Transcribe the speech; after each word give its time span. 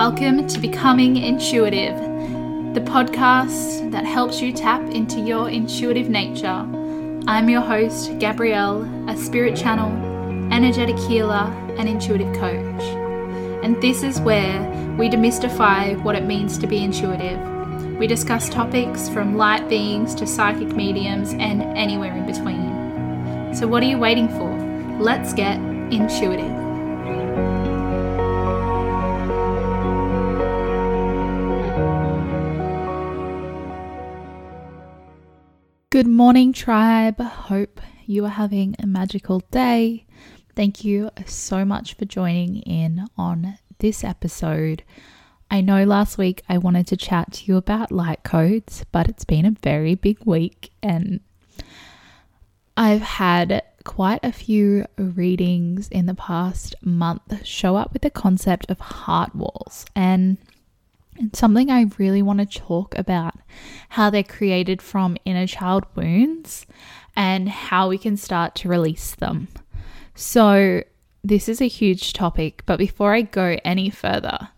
Welcome 0.00 0.46
to 0.46 0.58
Becoming 0.58 1.18
Intuitive, 1.18 1.94
the 2.72 2.80
podcast 2.80 3.90
that 3.90 4.06
helps 4.06 4.40
you 4.40 4.50
tap 4.50 4.80
into 4.80 5.20
your 5.20 5.50
intuitive 5.50 6.08
nature. 6.08 6.66
I'm 7.26 7.50
your 7.50 7.60
host, 7.60 8.18
Gabrielle, 8.18 8.80
a 9.10 9.14
spirit 9.14 9.58
channel, 9.58 9.90
energetic 10.50 10.96
healer, 11.00 11.52
and 11.76 11.86
intuitive 11.86 12.34
coach. 12.36 12.82
And 13.62 13.76
this 13.82 14.02
is 14.02 14.22
where 14.22 14.62
we 14.98 15.10
demystify 15.10 16.02
what 16.02 16.16
it 16.16 16.24
means 16.24 16.56
to 16.56 16.66
be 16.66 16.82
intuitive. 16.82 17.38
We 17.98 18.06
discuss 18.06 18.48
topics 18.48 19.10
from 19.10 19.36
light 19.36 19.68
beings 19.68 20.14
to 20.14 20.26
psychic 20.26 20.68
mediums 20.68 21.34
and 21.34 21.60
anywhere 21.76 22.16
in 22.16 22.24
between. 22.24 23.54
So, 23.54 23.68
what 23.68 23.82
are 23.82 23.86
you 23.86 23.98
waiting 23.98 24.30
for? 24.30 24.48
Let's 24.98 25.34
get 25.34 25.58
intuitive. 25.92 26.59
Good 36.00 36.06
morning, 36.06 36.54
tribe. 36.54 37.20
Hope 37.20 37.78
you 38.06 38.24
are 38.24 38.30
having 38.30 38.74
a 38.78 38.86
magical 38.86 39.40
day. 39.50 40.06
Thank 40.56 40.82
you 40.82 41.10
so 41.26 41.62
much 41.66 41.92
for 41.92 42.06
joining 42.06 42.62
in 42.62 43.06
on 43.18 43.58
this 43.80 44.02
episode. 44.02 44.82
I 45.50 45.60
know 45.60 45.84
last 45.84 46.16
week 46.16 46.40
I 46.48 46.56
wanted 46.56 46.86
to 46.86 46.96
chat 46.96 47.32
to 47.32 47.44
you 47.44 47.58
about 47.58 47.92
light 47.92 48.22
codes, 48.22 48.82
but 48.92 49.10
it's 49.10 49.26
been 49.26 49.44
a 49.44 49.50
very 49.62 49.94
big 49.94 50.24
week 50.24 50.70
and 50.82 51.20
I've 52.78 53.02
had 53.02 53.62
quite 53.84 54.20
a 54.22 54.32
few 54.32 54.86
readings 54.96 55.88
in 55.88 56.06
the 56.06 56.14
past 56.14 56.74
month 56.80 57.44
show 57.46 57.76
up 57.76 57.92
with 57.92 58.00
the 58.00 58.08
concept 58.08 58.70
of 58.70 58.80
heart 58.80 59.34
walls 59.34 59.84
and 59.94 60.38
it's 61.20 61.38
something 61.38 61.70
I 61.70 61.90
really 61.98 62.22
want 62.22 62.38
to 62.38 62.58
talk 62.58 62.96
about 62.96 63.34
how 63.90 64.10
they're 64.10 64.22
created 64.22 64.80
from 64.80 65.16
inner 65.24 65.46
child 65.46 65.84
wounds 65.94 66.66
and 67.14 67.48
how 67.48 67.88
we 67.88 67.98
can 67.98 68.16
start 68.16 68.54
to 68.56 68.68
release 68.68 69.14
them. 69.14 69.48
So, 70.14 70.82
this 71.22 71.48
is 71.48 71.60
a 71.60 71.68
huge 71.68 72.14
topic, 72.14 72.62
but 72.64 72.78
before 72.78 73.12
I 73.12 73.22
go 73.22 73.58
any 73.64 73.90
further, 73.90 74.48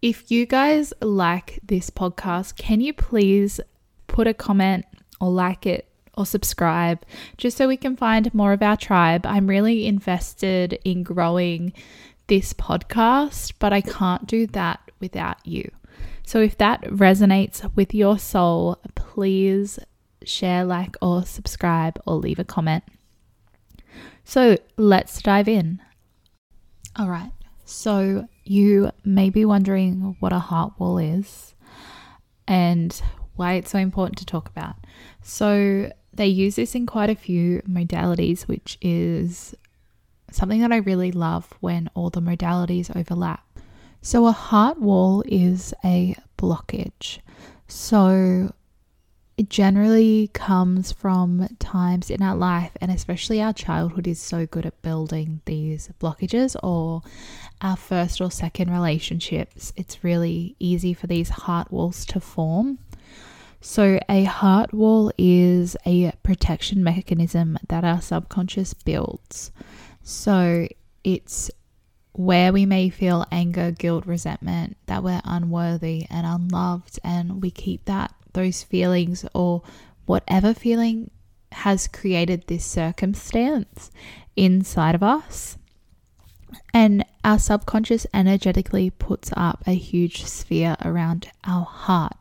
if 0.00 0.30
you 0.30 0.46
guys 0.46 0.92
like 1.00 1.58
this 1.64 1.90
podcast, 1.90 2.56
can 2.56 2.80
you 2.80 2.92
please 2.92 3.60
put 4.06 4.28
a 4.28 4.34
comment 4.34 4.84
or 5.20 5.30
like 5.30 5.66
it 5.66 5.88
or 6.16 6.26
subscribe 6.26 7.04
just 7.38 7.56
so 7.56 7.66
we 7.66 7.76
can 7.76 7.96
find 7.96 8.32
more 8.32 8.52
of 8.52 8.62
our 8.62 8.76
tribe? 8.76 9.26
I'm 9.26 9.48
really 9.48 9.86
invested 9.86 10.78
in 10.84 11.02
growing 11.02 11.72
this 12.28 12.52
podcast, 12.52 13.54
but 13.58 13.72
I 13.72 13.80
can't 13.80 14.26
do 14.26 14.46
that 14.48 14.90
without 15.00 15.44
you. 15.44 15.70
So 16.24 16.40
if 16.40 16.56
that 16.58 16.82
resonates 16.82 17.70
with 17.76 17.94
your 17.94 18.18
soul, 18.18 18.78
please 18.94 19.78
share, 20.24 20.64
like, 20.64 20.96
or 21.02 21.24
subscribe, 21.24 22.00
or 22.06 22.14
leave 22.14 22.38
a 22.38 22.44
comment. 22.44 22.84
So 24.24 24.56
let's 24.76 25.20
dive 25.20 25.48
in. 25.48 25.80
All 26.96 27.08
right. 27.08 27.32
So 27.64 28.28
you 28.44 28.90
may 29.04 29.30
be 29.30 29.44
wondering 29.44 30.16
what 30.20 30.32
a 30.32 30.38
heart 30.38 30.74
wall 30.78 30.98
is 30.98 31.54
and 32.46 33.00
why 33.34 33.54
it's 33.54 33.70
so 33.70 33.78
important 33.78 34.18
to 34.18 34.26
talk 34.26 34.48
about. 34.48 34.76
So 35.22 35.90
they 36.12 36.26
use 36.26 36.56
this 36.56 36.74
in 36.74 36.86
quite 36.86 37.10
a 37.10 37.14
few 37.14 37.62
modalities, 37.62 38.42
which 38.42 38.78
is 38.80 39.54
something 40.30 40.60
that 40.60 40.72
I 40.72 40.76
really 40.76 41.12
love 41.12 41.52
when 41.60 41.88
all 41.94 42.10
the 42.10 42.20
modalities 42.20 42.94
overlap. 42.94 43.51
So, 44.04 44.26
a 44.26 44.32
heart 44.32 44.80
wall 44.80 45.22
is 45.26 45.72
a 45.84 46.16
blockage. 46.36 47.20
So, 47.68 48.52
it 49.38 49.48
generally 49.48 50.28
comes 50.34 50.90
from 50.90 51.48
times 51.60 52.10
in 52.10 52.20
our 52.20 52.34
life, 52.34 52.72
and 52.80 52.90
especially 52.90 53.40
our 53.40 53.52
childhood 53.52 54.08
is 54.08 54.20
so 54.20 54.44
good 54.44 54.66
at 54.66 54.82
building 54.82 55.40
these 55.44 55.88
blockages, 56.00 56.56
or 56.64 57.02
our 57.60 57.76
first 57.76 58.20
or 58.20 58.28
second 58.32 58.72
relationships. 58.72 59.72
It's 59.76 60.02
really 60.02 60.56
easy 60.58 60.94
for 60.94 61.06
these 61.06 61.28
heart 61.28 61.70
walls 61.70 62.04
to 62.06 62.18
form. 62.18 62.80
So, 63.60 64.00
a 64.08 64.24
heart 64.24 64.74
wall 64.74 65.12
is 65.16 65.76
a 65.86 66.10
protection 66.24 66.82
mechanism 66.82 67.56
that 67.68 67.84
our 67.84 68.00
subconscious 68.00 68.74
builds. 68.74 69.52
So, 70.02 70.66
it's 71.04 71.52
where 72.12 72.52
we 72.52 72.66
may 72.66 72.90
feel 72.90 73.26
anger, 73.32 73.70
guilt, 73.70 74.06
resentment, 74.06 74.76
that 74.86 75.02
we're 75.02 75.22
unworthy 75.24 76.06
and 76.10 76.26
unloved, 76.26 76.98
and 77.02 77.40
we 77.42 77.50
keep 77.50 77.84
that, 77.86 78.14
those 78.34 78.62
feelings, 78.62 79.24
or 79.34 79.62
whatever 80.04 80.52
feeling 80.52 81.10
has 81.52 81.88
created 81.88 82.46
this 82.46 82.64
circumstance 82.64 83.90
inside 84.36 84.94
of 84.94 85.02
us. 85.02 85.56
And 86.74 87.04
our 87.24 87.38
subconscious 87.38 88.06
energetically 88.12 88.90
puts 88.90 89.30
up 89.36 89.62
a 89.66 89.74
huge 89.74 90.24
sphere 90.24 90.76
around 90.84 91.30
our 91.44 91.64
heart. 91.64 92.16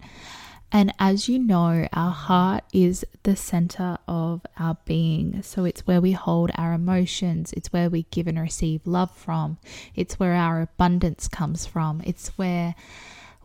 And 0.71 0.93
as 0.99 1.27
you 1.27 1.37
know, 1.37 1.87
our 1.91 2.11
heart 2.11 2.63
is 2.71 3.05
the 3.23 3.35
center 3.35 3.97
of 4.07 4.45
our 4.57 4.77
being. 4.85 5.41
So 5.43 5.65
it's 5.65 5.85
where 5.85 5.99
we 5.99 6.13
hold 6.13 6.51
our 6.55 6.73
emotions, 6.73 7.51
it's 7.53 7.73
where 7.73 7.89
we 7.89 8.03
give 8.03 8.27
and 8.27 8.39
receive 8.39 8.87
love 8.87 9.11
from, 9.15 9.57
it's 9.95 10.19
where 10.19 10.33
our 10.33 10.61
abundance 10.61 11.27
comes 11.27 11.65
from, 11.65 12.01
it's 12.05 12.29
where 12.37 12.75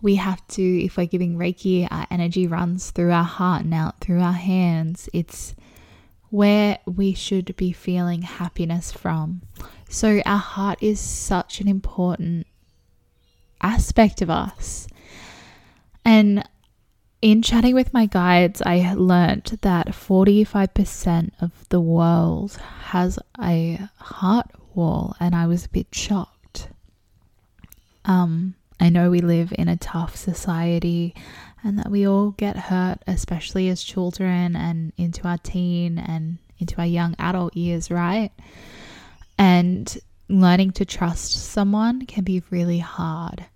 we 0.00 0.16
have 0.16 0.47
to, 0.48 0.84
if 0.84 0.97
we're 0.97 1.06
giving 1.06 1.36
Reiki, 1.36 1.88
our 1.91 2.06
energy 2.10 2.47
runs 2.47 2.91
through 2.91 3.10
our 3.10 3.25
heart 3.25 3.65
and 3.65 3.75
out 3.75 4.00
through 4.00 4.20
our 4.20 4.32
hands. 4.32 5.09
It's 5.12 5.54
where 6.31 6.78
we 6.86 7.15
should 7.15 7.56
be 7.56 7.72
feeling 7.72 8.22
happiness 8.22 8.92
from. 8.92 9.42
So, 9.88 10.20
our 10.26 10.38
heart 10.38 10.78
is 10.82 11.00
such 11.00 11.60
an 11.60 11.69
important 11.69 12.47
aspect 13.62 14.20
of 14.20 14.28
us. 14.28 14.86
And 16.04 16.47
in 17.26 17.42
chatting 17.42 17.75
with 17.75 17.92
my 17.92 18.06
guides, 18.06 18.62
I 18.64 18.94
learnt 18.94 19.60
that 19.62 19.88
45% 19.88 21.32
of 21.41 21.69
the 21.70 21.81
world 21.81 22.56
has 22.82 23.19
a 23.42 23.81
heart 23.97 24.47
wall, 24.76 25.16
and 25.19 25.34
I 25.34 25.48
was 25.48 25.65
a 25.65 25.70
bit 25.70 25.88
shocked. 25.91 26.69
Um, 28.04 28.54
I 28.78 28.91
know 28.91 29.10
we 29.10 29.19
live 29.19 29.53
in 29.59 29.66
a 29.66 29.76
tough 29.76 30.15
society 30.15 31.16
and 31.65 31.81
that 31.81 31.91
we 31.91 32.06
all 32.06 32.31
get 32.31 32.56
hurt, 32.56 32.98
especially 33.09 33.70
as 33.70 33.82
children 33.82 34.54
and 34.54 34.92
into 34.97 35.26
our 35.26 35.38
teen 35.38 35.98
and 35.98 36.38
into 36.60 36.78
our 36.78 36.86
young 36.86 37.16
adult 37.19 37.56
years, 37.56 37.91
right? 37.91 38.31
And 39.36 39.98
learning 40.28 40.75
to 40.75 40.84
trust 40.84 41.32
someone 41.32 42.06
can 42.06 42.22
be 42.22 42.44
really 42.50 42.78
hard. 42.78 43.47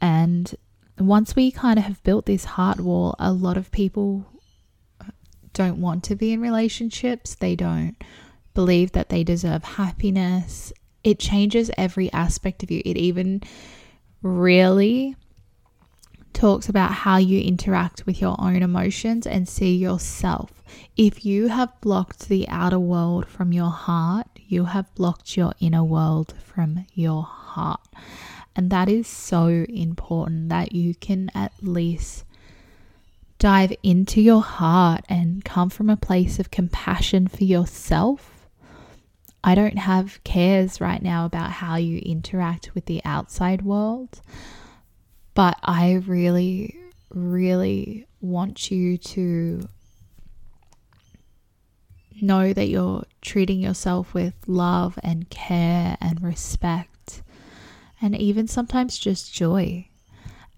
And 0.00 0.54
once 1.00 1.36
we 1.36 1.50
kind 1.50 1.78
of 1.78 1.84
have 1.84 2.02
built 2.02 2.26
this 2.26 2.44
heart 2.44 2.80
wall, 2.80 3.14
a 3.18 3.32
lot 3.32 3.56
of 3.56 3.70
people 3.70 4.26
don't 5.52 5.80
want 5.80 6.04
to 6.04 6.16
be 6.16 6.32
in 6.32 6.40
relationships. 6.40 7.34
They 7.34 7.56
don't 7.56 7.96
believe 8.54 8.92
that 8.92 9.08
they 9.08 9.24
deserve 9.24 9.64
happiness. 9.64 10.72
It 11.04 11.18
changes 11.18 11.70
every 11.76 12.12
aspect 12.12 12.62
of 12.62 12.70
you. 12.70 12.82
It 12.84 12.96
even 12.96 13.42
really 14.22 15.16
talks 16.32 16.68
about 16.68 16.92
how 16.92 17.16
you 17.16 17.40
interact 17.40 18.06
with 18.06 18.20
your 18.20 18.36
own 18.38 18.62
emotions 18.62 19.26
and 19.26 19.48
see 19.48 19.74
yourself. 19.74 20.62
If 20.96 21.24
you 21.24 21.48
have 21.48 21.80
blocked 21.80 22.28
the 22.28 22.48
outer 22.48 22.78
world 22.78 23.26
from 23.26 23.52
your 23.52 23.70
heart, 23.70 24.28
you 24.46 24.66
have 24.66 24.94
blocked 24.94 25.36
your 25.36 25.52
inner 25.60 25.84
world 25.84 26.34
from 26.44 26.86
your 26.94 27.22
heart. 27.22 27.80
And 28.56 28.70
that 28.70 28.88
is 28.88 29.06
so 29.06 29.46
important 29.68 30.48
that 30.48 30.72
you 30.72 30.94
can 30.94 31.30
at 31.34 31.52
least 31.62 32.24
dive 33.38 33.72
into 33.82 34.20
your 34.20 34.42
heart 34.42 35.04
and 35.08 35.44
come 35.44 35.70
from 35.70 35.88
a 35.88 35.96
place 35.96 36.38
of 36.38 36.50
compassion 36.50 37.28
for 37.28 37.44
yourself. 37.44 38.48
I 39.44 39.54
don't 39.54 39.78
have 39.78 40.22
cares 40.24 40.80
right 40.80 41.00
now 41.00 41.24
about 41.24 41.52
how 41.52 41.76
you 41.76 41.98
interact 41.98 42.74
with 42.74 42.86
the 42.86 43.00
outside 43.04 43.62
world, 43.62 44.20
but 45.34 45.56
I 45.62 46.02
really, 46.06 46.76
really 47.10 48.06
want 48.20 48.72
you 48.72 48.98
to 48.98 49.68
know 52.20 52.52
that 52.52 52.66
you're 52.66 53.04
treating 53.22 53.60
yourself 53.60 54.12
with 54.12 54.34
love 54.48 54.98
and 55.04 55.30
care 55.30 55.96
and 56.00 56.20
respect 56.20 56.97
and 58.00 58.16
even 58.16 58.46
sometimes 58.46 58.98
just 58.98 59.32
joy. 59.32 59.88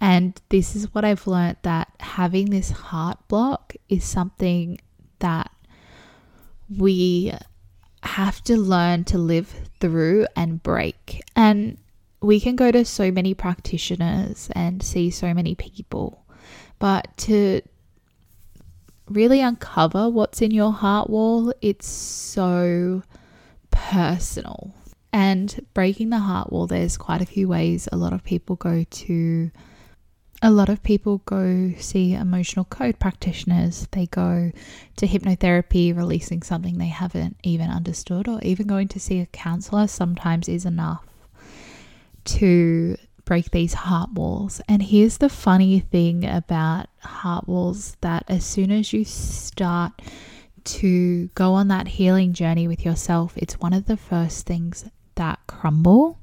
And 0.00 0.40
this 0.48 0.75
is 0.75 0.94
what 0.94 1.04
I've 1.04 1.26
learned 1.26 1.58
that 1.62 1.88
having 2.00 2.50
this 2.50 2.70
heart 2.70 3.19
block 3.28 3.75
is 3.88 4.04
something 4.04 4.81
that 5.19 5.50
we 6.75 7.34
have 8.02 8.42
to 8.44 8.56
learn 8.56 9.04
to 9.04 9.19
live 9.19 9.54
through 9.81 10.26
and 10.34 10.62
break. 10.62 11.22
And 11.37 11.76
we 12.22 12.40
can 12.40 12.56
go 12.56 12.70
to 12.70 12.84
so 12.84 13.10
many 13.10 13.34
practitioners 13.34 14.50
and 14.54 14.82
see 14.82 15.10
so 15.10 15.34
many 15.34 15.54
people, 15.54 16.25
but 16.78 17.14
to 17.19 17.60
really 19.08 19.40
uncover 19.40 20.08
what's 20.08 20.40
in 20.40 20.50
your 20.50 20.72
heart 20.72 21.10
wall, 21.10 21.52
it's 21.60 21.86
so 21.86 23.02
personal. 23.70 24.75
And 25.12 25.66
breaking 25.74 26.10
the 26.10 26.20
heart 26.20 26.52
wall, 26.52 26.66
there's 26.66 26.96
quite 26.96 27.20
a 27.20 27.26
few 27.26 27.48
ways. 27.48 27.88
A 27.90 27.96
lot 27.96 28.12
of 28.12 28.22
people 28.22 28.56
go 28.56 28.84
to, 28.84 29.50
a 30.40 30.50
lot 30.50 30.68
of 30.68 30.82
people 30.82 31.18
go 31.24 31.72
see 31.78 32.14
emotional 32.14 32.64
code 32.64 32.98
practitioners. 32.98 33.88
They 33.90 34.06
go 34.06 34.52
to 34.96 35.06
hypnotherapy, 35.06 35.96
releasing 35.96 36.42
something 36.42 36.78
they 36.78 36.86
haven't 36.86 37.36
even 37.42 37.70
understood, 37.70 38.28
or 38.28 38.40
even 38.42 38.66
going 38.66 38.88
to 38.88 39.00
see 39.00 39.18
a 39.20 39.26
counselor 39.26 39.88
sometimes 39.88 40.48
is 40.48 40.64
enough 40.64 41.04
to 42.24 42.96
break 43.24 43.50
these 43.50 43.74
heart 43.74 44.12
walls. 44.12 44.60
And 44.68 44.82
here's 44.82 45.18
the 45.18 45.28
funny 45.28 45.80
thing 45.80 46.24
about 46.24 46.86
heart 47.00 47.48
walls 47.48 47.96
that 48.00 48.24
as 48.28 48.44
soon 48.44 48.70
as 48.70 48.92
you 48.92 49.04
start 49.04 49.92
to 50.62 51.28
go 51.28 51.54
on 51.54 51.68
that 51.68 51.88
healing 51.88 52.32
journey 52.32 52.68
with 52.68 52.84
yourself, 52.84 53.32
it's 53.36 53.58
one 53.60 53.72
of 53.72 53.86
the 53.86 53.96
first 53.96 54.46
things 54.46 54.84
that 55.16 55.38
crumble. 55.46 56.18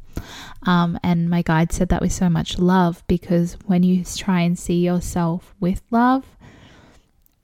Um, 0.63 0.99
and 1.03 1.29
my 1.29 1.41
guide 1.41 1.71
said 1.71 1.89
that 1.89 2.01
with 2.01 2.11
so 2.11 2.29
much 2.29 2.57
love 2.57 3.03
because 3.07 3.57
when 3.65 3.83
you 3.83 4.03
try 4.03 4.41
and 4.41 4.57
see 4.57 4.83
yourself 4.83 5.53
with 5.59 5.81
love 5.91 6.25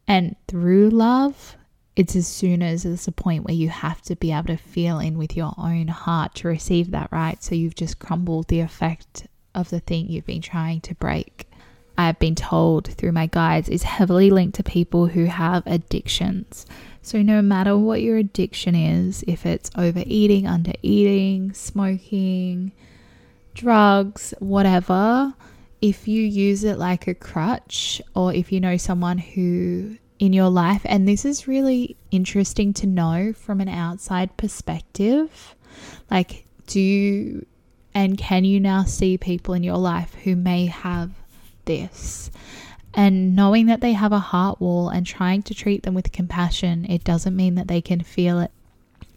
and 0.08 0.36
through 0.48 0.90
love, 0.90 1.56
it's 1.96 2.16
as 2.16 2.28
soon 2.28 2.64
as 2.64 2.84
there's 2.84 3.08
a 3.08 3.12
point 3.12 3.46
where 3.46 3.54
you 3.54 3.70
have 3.70 4.02
to 4.04 4.16
be 4.16 4.32
able 4.32 4.48
to 4.48 4.58
feel 4.58 5.00
in 5.00 5.18
with 5.18 5.38
your 5.38 5.54
own 5.58 5.88
heart 5.88 6.34
to 6.36 6.48
receive 6.48 6.92
that, 6.92 7.10
right? 7.12 7.42
So 7.44 7.54
you've 7.54 7.76
just 7.76 8.00
crumbled 8.00 8.48
the 8.48 8.62
effect 8.62 9.28
of 9.54 9.70
the 9.70 9.80
thing 9.80 10.08
you've 10.08 10.26
been 10.26 10.42
trying 10.42 10.82
to 10.82 10.96
break. 10.96 11.48
I've 11.98 12.20
been 12.20 12.36
told 12.36 12.88
through 12.88 13.12
my 13.12 13.28
guides 13.28 13.70
is 13.70 13.84
heavily 13.84 14.30
linked 14.30 14.56
to 14.56 14.64
people 14.64 15.08
who 15.08 15.26
have 15.26 15.64
addictions. 15.66 16.66
So, 17.02 17.22
no 17.22 17.42
matter 17.42 17.78
what 17.78 18.02
your 18.02 18.18
addiction 18.18 18.76
is, 18.76 19.24
if 19.28 19.46
it's 19.46 19.70
overeating, 19.76 20.46
undereating, 20.46 21.56
smoking, 21.56 22.72
drugs, 23.54 24.34
whatever, 24.40 25.34
if 25.82 26.08
you 26.08 26.24
use 26.24 26.64
it 26.64 26.78
like 26.78 27.08
a 27.08 27.14
crutch, 27.14 28.02
or 28.16 28.34
if 28.34 28.52
you 28.52 28.60
know 28.60 28.78
someone 28.78 29.18
who 29.18 29.98
in 30.18 30.32
your 30.32 30.50
life, 30.50 30.82
and 30.86 31.08
this 31.08 31.26
is 31.26 31.48
really 31.48 31.98
interesting 32.10 32.74
to 32.74 32.88
know 32.88 33.34
from 33.34 33.60
an 33.60 33.68
outside 33.68 34.36
perspective, 34.38 35.56
like, 36.10 36.46
do 36.68 36.80
you 36.80 37.46
and 37.94 38.18
can 38.18 38.44
you 38.44 38.60
now 38.60 38.84
see 38.84 39.18
people 39.18 39.54
in 39.54 39.64
your 39.64 39.78
life 39.78 40.16
who 40.24 40.36
may 40.36 40.66
have 40.66 41.12
this? 41.66 42.32
And 42.94 43.36
knowing 43.36 43.66
that 43.68 43.82
they 43.82 43.94
have 43.94 44.12
a 44.12 44.20
heart 44.20 44.62
wall 44.62 44.90
and 44.90 45.06
trying 45.06 45.42
to 45.44 45.56
treat 45.56 45.84
them 45.84 45.94
with 45.96 46.12
compassion, 46.12 46.86
it 46.86 47.04
doesn't 47.04 47.36
mean 47.36 47.56
that 47.56 47.68
they 47.68 47.82
can 47.82 48.02
feel 48.02 48.40
it. 48.40 48.52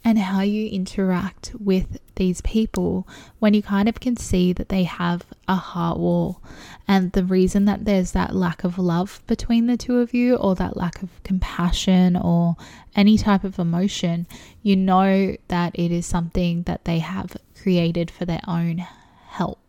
And 0.03 0.19
how 0.19 0.41
you 0.41 0.69
interact 0.69 1.53
with 1.59 1.99
these 2.15 2.41
people 2.43 3.09
when 3.41 3.55
you 3.55 3.63
kind 3.63 3.89
of 3.89 3.99
can 3.99 4.17
see 4.17 4.53
that 4.53 4.69
they 4.69 4.85
have 4.85 5.25
a 5.49 5.57
heart 5.57 5.99
wall. 5.99 6.41
And 6.87 7.11
the 7.11 7.25
reason 7.25 7.65
that 7.65 7.85
there's 7.85 8.13
that 8.13 8.35
lack 8.35 8.63
of 8.63 8.79
love 8.79 9.21
between 9.27 9.67
the 9.67 9.77
two 9.77 9.99
of 9.99 10.15
you, 10.15 10.37
or 10.37 10.55
that 10.55 10.77
lack 10.77 11.03
of 11.03 11.11
compassion, 11.25 12.17
or 12.17 12.55
any 12.95 13.19
type 13.19 13.43
of 13.43 13.59
emotion, 13.59 14.29
you 14.63 14.77
know 14.77 15.37
that 15.49 15.77
it 15.77 15.91
is 15.91 16.07
something 16.07 16.63
that 16.63 16.85
they 16.85 17.01
have 17.01 17.37
created 17.61 18.09
for 18.09 18.25
their 18.25 18.43
own 18.47 18.87
help. 19.27 19.66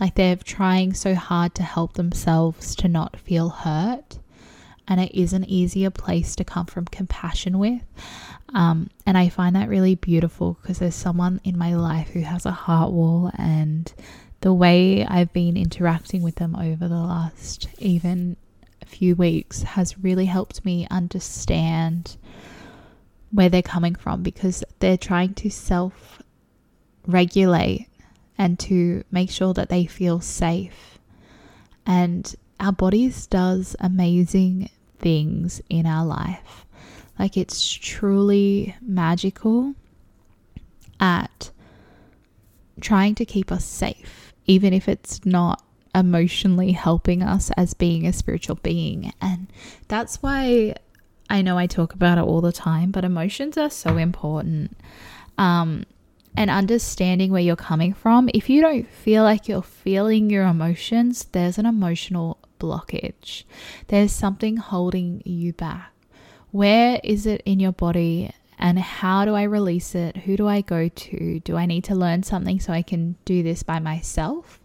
Like 0.00 0.14
they're 0.14 0.36
trying 0.36 0.94
so 0.94 1.14
hard 1.14 1.54
to 1.56 1.62
help 1.62 1.92
themselves 1.92 2.74
to 2.76 2.88
not 2.88 3.18
feel 3.18 3.50
hurt. 3.50 4.18
And 4.88 5.00
it 5.00 5.14
is 5.14 5.32
an 5.32 5.44
easier 5.44 5.90
place 5.90 6.34
to 6.36 6.44
come 6.44 6.66
from 6.66 6.86
compassion 6.86 7.58
with. 7.58 7.82
Um, 8.54 8.90
and 9.06 9.16
I 9.16 9.28
find 9.28 9.54
that 9.54 9.68
really 9.68 9.94
beautiful 9.94 10.58
because 10.60 10.78
there's 10.80 10.96
someone 10.96 11.40
in 11.44 11.56
my 11.56 11.74
life 11.76 12.08
who 12.08 12.20
has 12.22 12.44
a 12.44 12.50
heart 12.50 12.90
wall, 12.90 13.30
and 13.38 13.92
the 14.40 14.52
way 14.52 15.06
I've 15.06 15.32
been 15.32 15.56
interacting 15.56 16.22
with 16.22 16.36
them 16.36 16.56
over 16.56 16.88
the 16.88 16.96
last 16.96 17.68
even 17.78 18.36
few 18.84 19.14
weeks 19.14 19.62
has 19.62 19.98
really 19.98 20.24
helped 20.24 20.64
me 20.64 20.86
understand 20.90 22.16
where 23.30 23.48
they're 23.48 23.62
coming 23.62 23.94
from 23.94 24.22
because 24.22 24.64
they're 24.80 24.98
trying 24.98 25.34
to 25.34 25.50
self 25.50 26.20
regulate 27.06 27.86
and 28.40 28.58
to 28.58 29.04
make 29.10 29.30
sure 29.30 29.52
that 29.52 29.68
they 29.68 29.84
feel 29.84 30.18
safe. 30.18 30.98
And 31.84 32.34
our 32.58 32.72
bodies 32.72 33.26
does 33.26 33.76
amazing 33.80 34.70
things 34.98 35.60
in 35.68 35.84
our 35.84 36.06
life. 36.06 36.64
Like 37.18 37.36
it's 37.36 37.70
truly 37.70 38.74
magical 38.80 39.74
at 40.98 41.50
trying 42.80 43.14
to 43.16 43.26
keep 43.26 43.52
us 43.52 43.62
safe, 43.66 44.32
even 44.46 44.72
if 44.72 44.88
it's 44.88 45.26
not 45.26 45.62
emotionally 45.94 46.72
helping 46.72 47.22
us 47.22 47.50
as 47.58 47.74
being 47.74 48.06
a 48.06 48.12
spiritual 48.12 48.56
being. 48.62 49.12
And 49.20 49.48
that's 49.88 50.22
why 50.22 50.76
I 51.28 51.42
know 51.42 51.58
I 51.58 51.66
talk 51.66 51.92
about 51.92 52.16
it 52.16 52.24
all 52.24 52.40
the 52.40 52.52
time, 52.52 52.90
but 52.90 53.04
emotions 53.04 53.58
are 53.58 53.68
so 53.68 53.98
important. 53.98 54.78
Um, 55.36 55.84
and 56.40 56.48
understanding 56.48 57.30
where 57.30 57.42
you're 57.42 57.54
coming 57.54 57.92
from. 57.92 58.30
If 58.32 58.48
you 58.48 58.62
don't 58.62 58.88
feel 58.88 59.24
like 59.24 59.46
you're 59.46 59.60
feeling 59.60 60.30
your 60.30 60.46
emotions, 60.46 61.26
there's 61.32 61.58
an 61.58 61.66
emotional 61.66 62.38
blockage. 62.58 63.44
There's 63.88 64.10
something 64.10 64.56
holding 64.56 65.20
you 65.26 65.52
back. 65.52 65.92
Where 66.50 66.98
is 67.04 67.26
it 67.26 67.42
in 67.44 67.60
your 67.60 67.72
body? 67.72 68.32
And 68.58 68.78
how 68.78 69.26
do 69.26 69.34
I 69.34 69.42
release 69.42 69.94
it? 69.94 70.16
Who 70.16 70.38
do 70.38 70.48
I 70.48 70.62
go 70.62 70.88
to? 70.88 71.40
Do 71.40 71.58
I 71.58 71.66
need 71.66 71.84
to 71.84 71.94
learn 71.94 72.22
something 72.22 72.58
so 72.58 72.72
I 72.72 72.80
can 72.80 73.16
do 73.26 73.42
this 73.42 73.62
by 73.62 73.78
myself? 73.78 74.60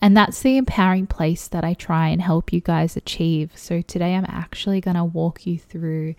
And 0.00 0.16
that's 0.16 0.40
the 0.40 0.56
empowering 0.56 1.06
place 1.06 1.46
that 1.48 1.62
I 1.62 1.74
try 1.74 2.08
and 2.08 2.22
help 2.22 2.54
you 2.54 2.62
guys 2.62 2.96
achieve. 2.96 3.52
So 3.54 3.82
today 3.82 4.14
I'm 4.14 4.26
actually 4.26 4.80
going 4.80 4.96
to 4.96 5.04
walk 5.04 5.46
you 5.46 5.58
through 5.58 6.14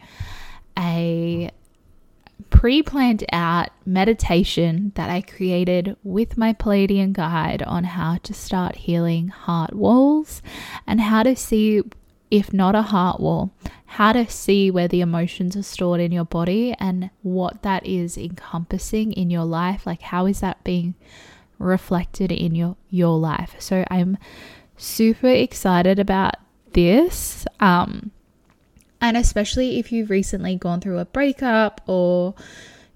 a 0.77 1.49
pre 2.49 2.81
planned 2.81 3.23
out 3.31 3.69
meditation 3.85 4.91
that 4.95 5.09
I 5.09 5.21
created 5.21 5.95
with 6.03 6.37
my 6.37 6.53
Pleiadian 6.53 7.13
guide 7.13 7.61
on 7.63 7.83
how 7.83 8.17
to 8.23 8.33
start 8.33 8.75
healing 8.77 9.29
heart 9.29 9.73
walls 9.73 10.41
and 10.87 11.01
how 11.01 11.23
to 11.23 11.35
see, 11.35 11.81
if 12.31 12.53
not 12.53 12.75
a 12.75 12.83
heart 12.83 13.19
wall, 13.19 13.53
how 13.85 14.13
to 14.13 14.29
see 14.29 14.69
where 14.71 14.87
the 14.87 15.01
emotions 15.01 15.55
are 15.55 15.63
stored 15.63 15.99
in 15.99 16.11
your 16.11 16.25
body 16.25 16.75
and 16.79 17.09
what 17.21 17.63
that 17.63 17.85
is 17.85 18.17
encompassing 18.17 19.11
in 19.13 19.29
your 19.29 19.45
life. 19.45 19.85
Like, 19.85 20.01
how 20.01 20.25
is 20.25 20.39
that 20.41 20.63
being 20.63 20.95
reflected 21.57 22.31
in 22.31 22.55
your, 22.55 22.77
your 22.89 23.17
life? 23.17 23.55
So, 23.59 23.83
I'm 23.89 24.17
super 24.77 25.27
excited 25.27 25.99
about 25.99 26.35
this. 26.73 27.45
Um, 27.59 28.11
and 29.01 29.17
especially 29.17 29.79
if 29.79 29.91
you've 29.91 30.09
recently 30.09 30.55
gone 30.55 30.81
through 30.81 30.99
a 30.99 31.05
breakup 31.05 31.81
or 31.87 32.33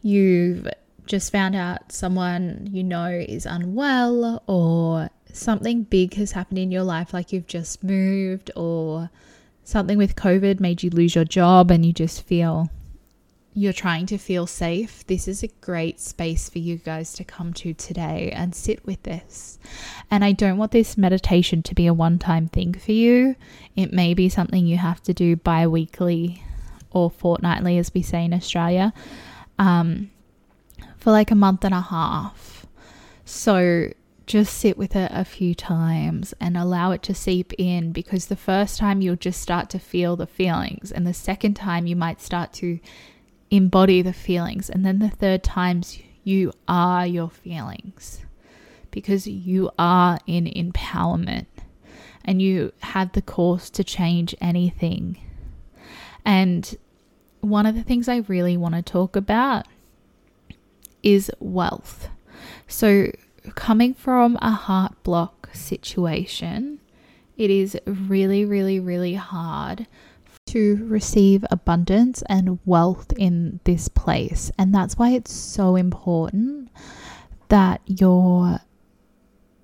you've 0.02 0.68
just 1.06 1.32
found 1.32 1.56
out 1.56 1.92
someone 1.92 2.70
you 2.72 2.84
know 2.84 3.08
is 3.08 3.46
unwell 3.46 4.44
or 4.48 5.10
something 5.32 5.84
big 5.84 6.14
has 6.14 6.32
happened 6.32 6.60
in 6.60 6.72
your 6.72 6.84
life, 6.84 7.14
like 7.14 7.34
you've 7.34 7.48
just 7.48 7.84
moved 7.84 8.52
or 8.56 9.10
something 9.64 9.98
with 9.98 10.16
COVID 10.16 10.60
made 10.60 10.84
you 10.84 10.90
lose 10.90 11.16
your 11.16 11.26
job 11.26 11.72
and 11.72 11.86
you 11.86 11.94
just 11.94 12.22
feel 12.24 12.70
you're 13.56 13.74
trying 13.74 14.06
to 14.08 14.18
feel 14.18 14.48
safe, 14.48 15.06
this 15.08 15.28
is 15.28 15.44
a 15.44 15.48
great 15.62 16.00
space 16.00 16.50
for 16.50 16.60
you 16.60 16.78
guys 16.78 17.14
to 17.14 17.24
come 17.24 17.54
to 17.54 17.74
today 17.74 18.32
and 18.32 18.56
sit 18.56 18.84
with 18.86 19.02
this. 19.04 19.60
And 20.10 20.26
I 20.26 20.32
don't 20.32 20.58
want 20.58 20.72
this 20.72 20.98
meditation 20.98 21.62
to 21.64 21.76
be 21.76 21.86
a 21.86 21.94
one 21.94 22.18
time 22.18 22.48
thing 22.48 22.74
for 22.74 22.92
you. 22.92 23.36
It 23.76 23.94
may 23.94 24.14
be 24.14 24.28
something 24.28 24.66
you 24.66 24.78
have 24.78 25.04
to 25.04 25.14
do 25.14 25.36
bi 25.36 25.68
weekly 25.68 26.44
or 26.92 27.12
fortnightly, 27.12 27.78
as 27.78 27.94
we 27.94 28.02
say 28.02 28.26
in 28.26 28.34
Australia, 28.34 28.94
um, 29.60 30.10
for 30.98 31.12
like 31.12 31.32
a 31.32 31.36
month 31.36 31.64
and 31.64 31.74
a 31.74 31.82
half. 31.82 32.66
So 33.26 33.94
just 34.26 34.58
sit 34.58 34.78
with 34.78 34.96
it 34.96 35.12
a 35.14 35.26
few 35.26 35.54
times 35.54 36.34
and 36.40 36.56
allow 36.56 36.92
it 36.92 37.04
to 37.04 37.14
seep 37.14 37.52
in 37.58 37.92
because 37.92 38.28
the 38.28 38.36
first 38.36 38.80
time 38.80 39.02
you'll 39.02 39.16
just 39.16 39.42
start 39.42 39.70
to 39.72 39.80
feel 39.80 40.16
the 40.16 40.28
feelings, 40.28 40.92
and 40.92 41.06
the 41.06 41.14
second 41.14 41.56
time 41.56 41.86
you 41.86 41.96
might 41.96 42.22
start 42.22 42.54
to 42.54 42.80
embody 43.54 44.02
the 44.02 44.14
feelings. 44.14 44.68
And 44.70 44.84
then 44.84 44.98
the 44.98 45.10
third 45.10 45.44
times, 45.44 46.00
you 46.24 46.52
are 46.68 47.06
your 47.06 47.30
feelings 47.30 48.26
because 48.90 49.28
you 49.28 49.70
are 49.78 50.18
in 50.26 50.46
empowerment 50.46 51.46
and 52.26 52.42
you 52.42 52.74
have 52.80 53.12
the 53.12 53.22
course 53.22 53.70
to 53.70 53.84
change 53.84 54.34
anything. 54.42 55.20
And 56.26 56.76
one 57.42 57.68
of 57.68 57.76
the 57.76 57.84
things 57.84 58.10
I 58.10 58.18
really 58.28 58.58
want 58.58 58.74
to 58.74 58.82
talk 58.82 59.16
about 59.16 59.68
is 61.04 61.30
wealth. 61.40 62.10
So, 62.68 63.12
coming 63.56 63.94
from 63.94 64.38
a 64.42 64.52
heart 64.52 64.96
block 65.04 65.50
situation, 65.54 66.80
it 67.38 67.52
is 67.52 67.78
really, 67.86 68.46
really, 68.46 68.80
really 68.80 69.16
hard 69.16 69.86
to 70.54 70.86
receive 70.86 71.44
abundance 71.50 72.22
and 72.30 72.60
wealth 72.64 73.12
in 73.18 73.60
this 73.64 73.88
place. 73.88 74.52
And 74.60 74.74
that's 74.74 75.00
why 75.00 75.10
it's 75.10 75.34
so 75.34 75.76
important 75.76 76.70
that 77.50 77.82
you're 77.88 78.60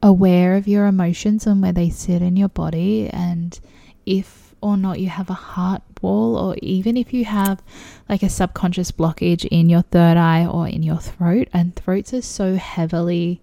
aware 0.02 0.56
of 0.56 0.68
your 0.68 0.88
emotions 0.88 1.46
and 1.46 1.62
where 1.62 1.72
they 1.72 1.92
sit 1.92 2.24
in 2.24 2.36
your 2.36 2.50
body 2.50 3.08
and 3.10 3.60
if 4.08 4.56
or 4.62 4.78
not 4.78 5.00
you 5.00 5.10
have 5.10 5.30
a 5.30 5.34
heart 5.34 5.84
wall 6.02 6.36
or 6.36 6.56
even 6.64 6.98
if 6.98 7.14
you 7.14 7.24
have 7.24 7.62
like 8.08 8.24
a 8.24 8.30
subconscious 8.30 8.92
blockage 8.92 9.46
in 9.52 9.70
your 9.70 9.84
third 9.84 10.18
eye 10.18 10.46
or 10.46 10.68
in 10.68 10.82
your 10.82 10.98
throat 10.98 11.48
and 11.54 11.76
throats 11.76 12.14
are 12.16 12.22
so 12.22 12.56
heavily 12.56 13.42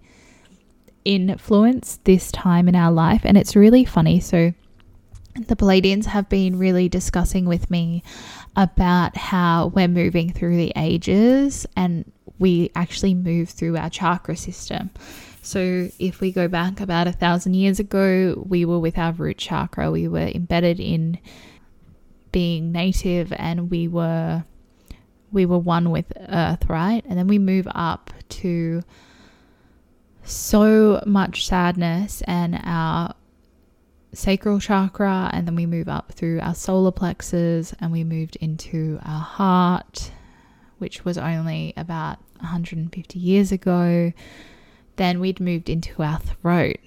influenced 1.05 2.03
this 2.03 2.29
time 2.31 2.67
in 2.67 2.75
our 2.75 2.91
life 2.91 3.21
and 3.23 3.37
it's 3.37 3.55
really 3.55 3.85
funny 3.85 4.19
so 4.19 4.53
the 5.47 5.55
Pleiadians 5.55 6.05
have 6.05 6.29
been 6.29 6.57
really 6.57 6.89
discussing 6.89 7.45
with 7.45 7.69
me 7.69 8.03
about 8.55 9.15
how 9.15 9.67
we're 9.67 9.87
moving 9.87 10.31
through 10.31 10.57
the 10.57 10.73
ages 10.75 11.65
and 11.75 12.11
we 12.39 12.71
actually 12.75 13.13
move 13.13 13.49
through 13.49 13.77
our 13.77 13.89
chakra 13.89 14.35
system. 14.35 14.89
So, 15.41 15.89
if 15.97 16.19
we 16.19 16.31
go 16.31 16.47
back 16.47 16.81
about 16.81 17.07
a 17.07 17.11
thousand 17.13 17.53
years 17.53 17.79
ago, 17.79 18.43
we 18.47 18.65
were 18.65 18.79
with 18.79 18.97
our 18.97 19.13
root 19.13 19.37
chakra, 19.37 19.91
we 19.91 20.07
were 20.07 20.27
embedded 20.27 20.79
in 20.79 21.19
being 22.31 22.71
native 22.71 23.31
and 23.33 23.71
we 23.71 23.87
were 23.87 24.43
we 25.31 25.45
were 25.45 25.57
one 25.57 25.91
with 25.91 26.11
earth 26.29 26.69
right 26.69 27.03
and 27.07 27.17
then 27.17 27.27
we 27.27 27.39
move 27.39 27.67
up 27.73 28.11
to 28.29 28.81
so 30.23 31.01
much 31.05 31.47
sadness 31.47 32.21
and 32.27 32.59
our 32.63 33.13
sacral 34.17 34.59
chakra 34.59 35.29
and 35.33 35.47
then 35.47 35.55
we 35.55 35.65
move 35.65 35.87
up 35.87 36.11
through 36.11 36.39
our 36.41 36.55
solar 36.55 36.91
plexus 36.91 37.73
and 37.79 37.91
we 37.91 38.03
moved 38.03 38.35
into 38.37 38.99
our 39.05 39.21
heart 39.21 40.11
which 40.79 41.05
was 41.05 41.17
only 41.17 41.73
about 41.77 42.17
150 42.39 43.19
years 43.19 43.51
ago 43.51 44.11
then 44.97 45.19
we'd 45.19 45.39
moved 45.39 45.69
into 45.69 46.03
our 46.03 46.19
throat. 46.19 46.77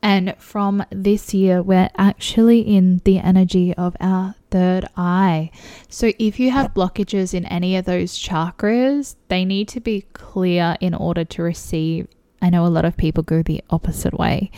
And 0.00 0.34
from 0.38 0.84
this 0.90 1.34
year, 1.34 1.62
we're 1.62 1.90
actually 1.96 2.60
in 2.60 3.02
the 3.04 3.18
energy 3.18 3.74
of 3.74 3.96
our 4.00 4.34
third 4.50 4.86
eye. 4.96 5.50
So 5.88 6.12
if 6.18 6.38
you 6.38 6.50
have 6.52 6.74
blockages 6.74 7.34
in 7.34 7.44
any 7.46 7.76
of 7.76 7.84
those 7.84 8.18
chakras, 8.18 9.16
they 9.28 9.44
need 9.44 9.68
to 9.68 9.80
be 9.80 10.02
clear 10.12 10.76
in 10.80 10.94
order 10.94 11.24
to 11.24 11.42
receive. 11.42 12.06
I 12.40 12.50
know 12.50 12.64
a 12.64 12.68
lot 12.68 12.84
of 12.84 12.96
people 12.96 13.22
go 13.22 13.42
the 13.42 13.62
opposite 13.70 14.14
way, 14.14 14.50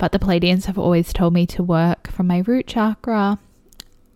but 0.00 0.12
the 0.12 0.18
Pleiadians 0.18 0.64
have 0.64 0.78
always 0.78 1.12
told 1.12 1.34
me 1.34 1.46
to 1.46 1.62
work 1.62 2.10
from 2.10 2.26
my 2.26 2.42
root 2.46 2.66
chakra 2.66 3.38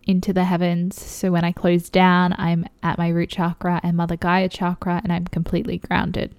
into 0.07 0.33
the 0.33 0.45
heavens. 0.45 0.99
So 0.99 1.31
when 1.31 1.43
I 1.43 1.51
close 1.51 1.91
down, 1.91 2.33
I'm 2.39 2.65
at 2.81 2.97
my 2.97 3.09
root 3.09 3.29
chakra 3.29 3.79
and 3.83 3.95
Mother 3.95 4.17
Gaia 4.17 4.49
chakra, 4.49 4.99
and 5.03 5.13
I'm 5.13 5.25
completely 5.25 5.77
grounded. 5.77 6.33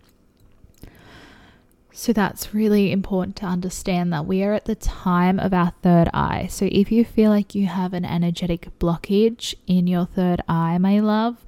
So 1.92 2.12
that's 2.12 2.54
really 2.54 2.90
important 2.90 3.36
to 3.36 3.46
understand 3.46 4.12
that 4.12 4.26
we 4.26 4.42
are 4.42 4.52
at 4.52 4.64
the 4.64 4.74
time 4.74 5.38
of 5.38 5.54
our 5.54 5.72
third 5.80 6.10
eye. 6.12 6.48
So 6.50 6.68
if 6.72 6.90
you 6.90 7.04
feel 7.04 7.30
like 7.30 7.54
you 7.54 7.66
have 7.66 7.94
an 7.94 8.04
energetic 8.04 8.76
blockage 8.80 9.54
in 9.68 9.86
your 9.86 10.06
third 10.06 10.42
eye, 10.48 10.76
my 10.78 10.98
love, 10.98 11.44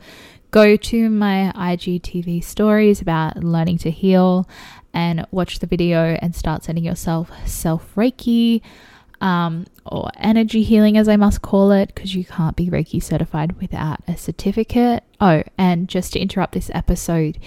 go 0.53 0.77
to 0.77 1.11
my 1.11 1.53
IGTV 1.55 2.45
stories 2.45 3.01
about 3.01 3.43
learning 3.43 3.79
to 3.79 3.91
heal 3.91 4.49
and 4.93 5.27
watch 5.31 5.59
the 5.59 5.67
video 5.67 6.19
and 6.21 6.35
start 6.35 6.65
sending 6.65 6.85
yourself 6.85 7.31
self 7.47 7.95
Reiki 7.95 8.63
um, 9.21 9.67
or 9.85 10.11
energy 10.17 10.63
healing, 10.63 10.97
as 10.97 11.09
I 11.09 11.17
must 11.17 11.43
call 11.43 11.73
it, 11.73 11.93
because 11.95 12.15
you 12.15 12.25
can't 12.25 12.57
be 12.57 12.71
Reiki 12.71 13.03
certified 13.03 13.61
without 13.61 14.01
a 14.07 14.17
certificate. 14.17 15.05
Oh, 15.21 15.43
and 15.57 15.89
just 15.89 16.13
to 16.13 16.21
interrupt 16.21 16.53
this 16.53 16.71
episode, 16.73 17.39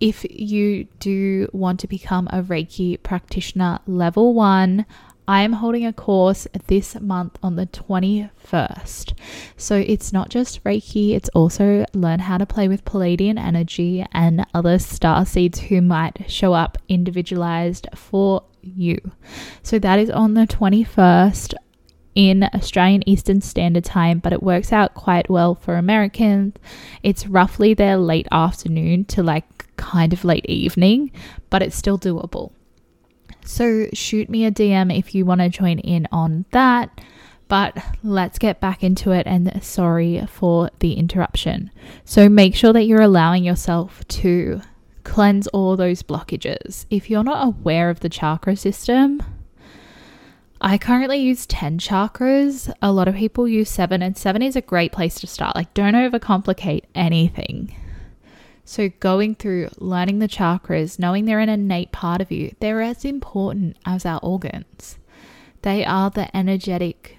if 0.00 0.24
you 0.30 0.84
do 1.00 1.48
want 1.52 1.80
to 1.80 1.88
become 1.88 2.28
a 2.28 2.42
Reiki 2.42 3.02
practitioner 3.02 3.80
level 3.86 4.32
one, 4.32 4.86
I 5.28 5.42
am 5.42 5.52
holding 5.52 5.84
a 5.84 5.92
course 5.92 6.48
this 6.68 6.98
month 6.98 7.38
on 7.42 7.56
the 7.56 7.66
21st. 7.66 9.12
So 9.58 9.76
it's 9.76 10.10
not 10.10 10.30
just 10.30 10.64
Reiki, 10.64 11.14
it's 11.14 11.28
also 11.34 11.84
learn 11.92 12.20
how 12.20 12.38
to 12.38 12.46
play 12.46 12.66
with 12.66 12.86
Pleiadian 12.86 13.38
energy 13.38 14.06
and 14.12 14.46
other 14.54 14.78
star 14.78 15.26
seeds 15.26 15.58
who 15.60 15.82
might 15.82 16.30
show 16.30 16.54
up 16.54 16.78
individualized 16.88 17.88
for 17.94 18.42
you. 18.62 18.98
So 19.62 19.78
that 19.78 19.98
is 19.98 20.08
on 20.08 20.32
the 20.32 20.46
21st 20.46 21.52
in 22.14 22.44
Australian 22.54 23.06
Eastern 23.06 23.42
Standard 23.42 23.84
Time, 23.84 24.20
but 24.20 24.32
it 24.32 24.42
works 24.42 24.72
out 24.72 24.94
quite 24.94 25.28
well 25.28 25.54
for 25.54 25.76
Americans. 25.76 26.54
It's 27.02 27.26
roughly 27.26 27.74
their 27.74 27.98
late 27.98 28.28
afternoon 28.32 29.04
to 29.04 29.22
like 29.22 29.76
kind 29.76 30.14
of 30.14 30.24
late 30.24 30.46
evening, 30.46 31.12
but 31.50 31.60
it's 31.60 31.76
still 31.76 31.98
doable. 31.98 32.52
So 33.48 33.88
shoot 33.94 34.28
me 34.28 34.44
a 34.44 34.50
DM 34.50 34.96
if 34.96 35.14
you 35.14 35.24
want 35.24 35.40
to 35.40 35.48
join 35.48 35.78
in 35.78 36.06
on 36.12 36.44
that. 36.50 37.00
But 37.48 37.78
let's 38.02 38.38
get 38.38 38.60
back 38.60 38.84
into 38.84 39.10
it 39.10 39.26
and 39.26 39.62
sorry 39.64 40.22
for 40.28 40.68
the 40.80 40.92
interruption. 40.92 41.70
So 42.04 42.28
make 42.28 42.54
sure 42.54 42.74
that 42.74 42.84
you're 42.84 43.00
allowing 43.00 43.44
yourself 43.44 44.06
to 44.08 44.60
cleanse 45.02 45.46
all 45.46 45.78
those 45.78 46.02
blockages. 46.02 46.84
If 46.90 47.08
you're 47.08 47.24
not 47.24 47.46
aware 47.46 47.88
of 47.88 48.00
the 48.00 48.10
chakra 48.10 48.54
system, 48.54 49.22
I 50.60 50.76
currently 50.76 51.16
use 51.16 51.46
10 51.46 51.78
chakras. 51.78 52.70
A 52.82 52.92
lot 52.92 53.08
of 53.08 53.14
people 53.14 53.48
use 53.48 53.70
7, 53.70 54.02
and 54.02 54.14
7 54.14 54.42
is 54.42 54.56
a 54.56 54.60
great 54.60 54.92
place 54.92 55.18
to 55.20 55.26
start. 55.26 55.56
Like, 55.56 55.72
don't 55.72 55.94
overcomplicate 55.94 56.84
anything. 56.94 57.74
So, 58.70 58.90
going 59.00 59.34
through 59.34 59.70
learning 59.78 60.18
the 60.18 60.28
chakras, 60.28 60.98
knowing 60.98 61.24
they're 61.24 61.40
an 61.40 61.48
innate 61.48 61.90
part 61.90 62.20
of 62.20 62.30
you, 62.30 62.54
they're 62.60 62.82
as 62.82 63.02
important 63.02 63.78
as 63.86 64.04
our 64.04 64.20
organs. 64.22 64.98
They 65.62 65.86
are 65.86 66.10
the 66.10 66.36
energetic 66.36 67.16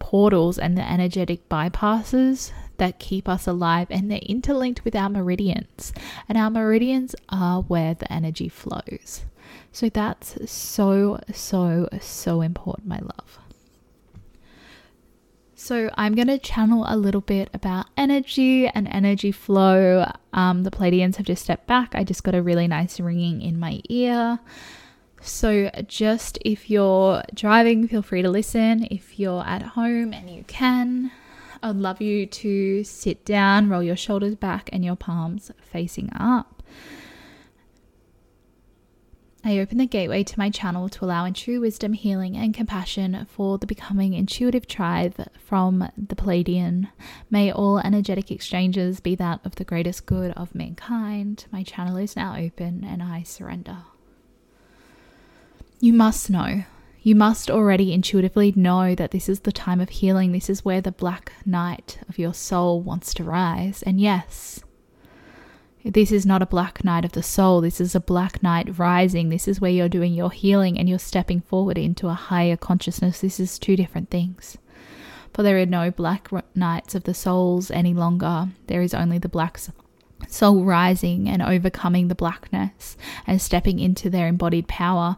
portals 0.00 0.58
and 0.58 0.76
the 0.76 0.82
energetic 0.82 1.48
bypasses 1.48 2.50
that 2.78 2.98
keep 2.98 3.28
us 3.28 3.46
alive, 3.46 3.86
and 3.88 4.10
they're 4.10 4.18
interlinked 4.18 4.84
with 4.84 4.96
our 4.96 5.08
meridians. 5.08 5.92
And 6.28 6.36
our 6.36 6.50
meridians 6.50 7.14
are 7.28 7.62
where 7.62 7.94
the 7.94 8.12
energy 8.12 8.48
flows. 8.48 9.22
So, 9.70 9.90
that's 9.90 10.50
so, 10.50 11.20
so, 11.32 11.88
so 12.00 12.40
important, 12.40 12.88
my 12.88 12.98
love. 12.98 13.38
So, 15.62 15.90
I'm 15.94 16.14
going 16.14 16.28
to 16.28 16.38
channel 16.38 16.86
a 16.88 16.96
little 16.96 17.20
bit 17.20 17.50
about 17.52 17.84
energy 17.94 18.66
and 18.66 18.88
energy 18.88 19.30
flow. 19.30 20.10
Um, 20.32 20.62
the 20.62 20.70
Pleiadians 20.70 21.16
have 21.16 21.26
just 21.26 21.44
stepped 21.44 21.66
back. 21.66 21.94
I 21.94 22.02
just 22.02 22.24
got 22.24 22.34
a 22.34 22.40
really 22.40 22.66
nice 22.66 22.98
ringing 22.98 23.42
in 23.42 23.60
my 23.60 23.82
ear. 23.90 24.40
So, 25.20 25.70
just 25.86 26.38
if 26.46 26.70
you're 26.70 27.22
driving, 27.34 27.86
feel 27.86 28.00
free 28.00 28.22
to 28.22 28.30
listen. 28.30 28.88
If 28.90 29.20
you're 29.20 29.44
at 29.44 29.60
home 29.60 30.14
and 30.14 30.30
you 30.30 30.44
can, 30.44 31.12
I'd 31.62 31.76
love 31.76 32.00
you 32.00 32.24
to 32.24 32.82
sit 32.82 33.26
down, 33.26 33.68
roll 33.68 33.82
your 33.82 33.96
shoulders 33.96 34.36
back, 34.36 34.70
and 34.72 34.82
your 34.82 34.96
palms 34.96 35.50
facing 35.60 36.08
up. 36.18 36.59
I 39.42 39.58
open 39.58 39.78
the 39.78 39.86
gateway 39.86 40.22
to 40.24 40.38
my 40.38 40.50
channel 40.50 40.90
to 40.90 41.04
allow 41.04 41.24
in 41.24 41.32
true 41.32 41.60
wisdom, 41.60 41.94
healing, 41.94 42.36
and 42.36 42.52
compassion 42.52 43.26
for 43.30 43.56
the 43.56 43.66
becoming 43.66 44.12
intuitive 44.12 44.66
tribe 44.66 45.14
from 45.38 45.88
the 45.96 46.14
Pleiadian. 46.14 46.90
May 47.30 47.50
all 47.50 47.78
energetic 47.78 48.30
exchanges 48.30 49.00
be 49.00 49.14
that 49.14 49.40
of 49.44 49.56
the 49.56 49.64
greatest 49.64 50.04
good 50.04 50.32
of 50.32 50.54
mankind. 50.54 51.46
My 51.50 51.62
channel 51.62 51.96
is 51.96 52.16
now 52.16 52.36
open 52.36 52.84
and 52.84 53.02
I 53.02 53.22
surrender. 53.22 53.78
You 55.80 55.94
must 55.94 56.28
know. 56.28 56.64
You 57.02 57.14
must 57.14 57.50
already 57.50 57.94
intuitively 57.94 58.52
know 58.54 58.94
that 58.94 59.10
this 59.10 59.26
is 59.26 59.40
the 59.40 59.52
time 59.52 59.80
of 59.80 59.88
healing. 59.88 60.32
This 60.32 60.50
is 60.50 60.66
where 60.66 60.82
the 60.82 60.92
black 60.92 61.32
night 61.46 61.98
of 62.10 62.18
your 62.18 62.34
soul 62.34 62.82
wants 62.82 63.14
to 63.14 63.24
rise. 63.24 63.82
And 63.84 63.98
yes, 63.98 64.60
this 65.84 66.12
is 66.12 66.26
not 66.26 66.42
a 66.42 66.46
black 66.46 66.84
night 66.84 67.04
of 67.04 67.12
the 67.12 67.22
soul. 67.22 67.60
This 67.60 67.80
is 67.80 67.94
a 67.94 68.00
black 68.00 68.42
night 68.42 68.78
rising. 68.78 69.28
This 69.28 69.48
is 69.48 69.60
where 69.60 69.70
you're 69.70 69.88
doing 69.88 70.12
your 70.12 70.30
healing 70.30 70.78
and 70.78 70.88
you're 70.88 70.98
stepping 70.98 71.40
forward 71.40 71.78
into 71.78 72.08
a 72.08 72.14
higher 72.14 72.56
consciousness. 72.56 73.20
This 73.20 73.40
is 73.40 73.58
two 73.58 73.76
different 73.76 74.10
things. 74.10 74.58
For 75.32 75.42
there 75.42 75.58
are 75.58 75.66
no 75.66 75.90
black 75.90 76.28
nights 76.54 76.94
of 76.94 77.04
the 77.04 77.14
souls 77.14 77.70
any 77.70 77.94
longer. 77.94 78.48
There 78.66 78.82
is 78.82 78.92
only 78.92 79.18
the 79.18 79.28
black 79.28 79.58
soul 80.28 80.64
rising 80.64 81.28
and 81.28 81.40
overcoming 81.40 82.08
the 82.08 82.14
blackness 82.14 82.96
and 83.26 83.40
stepping 83.40 83.78
into 83.78 84.10
their 84.10 84.26
embodied 84.26 84.68
power. 84.68 85.16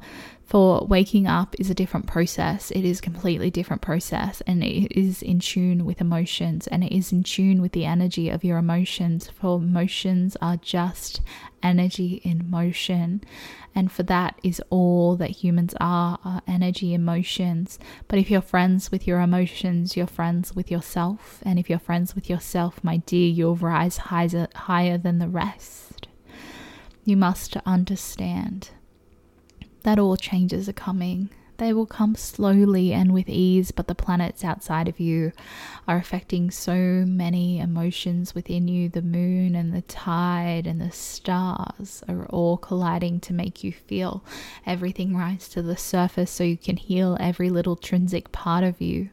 For 0.52 0.84
waking 0.86 1.26
up 1.26 1.56
is 1.58 1.70
a 1.70 1.74
different 1.74 2.06
process. 2.06 2.70
It 2.72 2.84
is 2.84 2.98
a 2.98 3.02
completely 3.02 3.50
different 3.50 3.80
process 3.80 4.42
and 4.42 4.62
it 4.62 4.94
is 4.94 5.22
in 5.22 5.38
tune 5.38 5.86
with 5.86 5.98
emotions 5.98 6.66
and 6.66 6.84
it 6.84 6.94
is 6.94 7.10
in 7.10 7.22
tune 7.22 7.62
with 7.62 7.72
the 7.72 7.86
energy 7.86 8.28
of 8.28 8.44
your 8.44 8.58
emotions. 8.58 9.30
For 9.30 9.56
emotions 9.56 10.36
are 10.42 10.58
just 10.58 11.22
energy 11.62 12.20
in 12.22 12.50
motion. 12.50 13.24
And 13.74 13.90
for 13.90 14.02
that 14.02 14.38
is 14.44 14.60
all 14.68 15.16
that 15.16 15.30
humans 15.30 15.74
are, 15.80 16.18
are 16.22 16.42
energy 16.46 16.92
emotions. 16.92 17.78
But 18.06 18.18
if 18.18 18.30
you're 18.30 18.42
friends 18.42 18.90
with 18.90 19.06
your 19.06 19.22
emotions, 19.22 19.96
you're 19.96 20.06
friends 20.06 20.54
with 20.54 20.70
yourself. 20.70 21.38
And 21.46 21.58
if 21.58 21.70
you're 21.70 21.78
friends 21.78 22.14
with 22.14 22.28
yourself, 22.28 22.84
my 22.84 22.98
dear, 22.98 23.30
you'll 23.30 23.56
rise 23.56 23.96
higher, 23.96 24.48
higher 24.54 24.98
than 24.98 25.18
the 25.18 25.28
rest. 25.28 26.08
You 27.06 27.16
must 27.16 27.56
understand 27.64 28.68
that 29.82 29.98
all 29.98 30.16
changes 30.16 30.68
are 30.68 30.72
coming. 30.72 31.30
They 31.58 31.72
will 31.72 31.86
come 31.86 32.16
slowly 32.16 32.92
and 32.92 33.12
with 33.12 33.28
ease, 33.28 33.70
but 33.70 33.86
the 33.86 33.94
planets 33.94 34.42
outside 34.42 34.88
of 34.88 34.98
you 34.98 35.32
are 35.86 35.96
affecting 35.96 36.50
so 36.50 36.74
many 37.06 37.60
emotions 37.60 38.34
within 38.34 38.66
you. 38.66 38.88
The 38.88 39.02
moon 39.02 39.54
and 39.54 39.72
the 39.72 39.82
tide 39.82 40.66
and 40.66 40.80
the 40.80 40.90
stars 40.90 42.02
are 42.08 42.26
all 42.26 42.56
colliding 42.56 43.20
to 43.20 43.32
make 43.32 43.62
you 43.62 43.70
feel 43.70 44.24
everything 44.66 45.16
rise 45.16 45.48
to 45.50 45.62
the 45.62 45.76
surface 45.76 46.30
so 46.30 46.42
you 46.42 46.56
can 46.56 46.76
heal 46.76 47.16
every 47.20 47.50
little 47.50 47.76
intrinsic 47.76 48.32
part 48.32 48.64
of 48.64 48.80
you. 48.80 49.10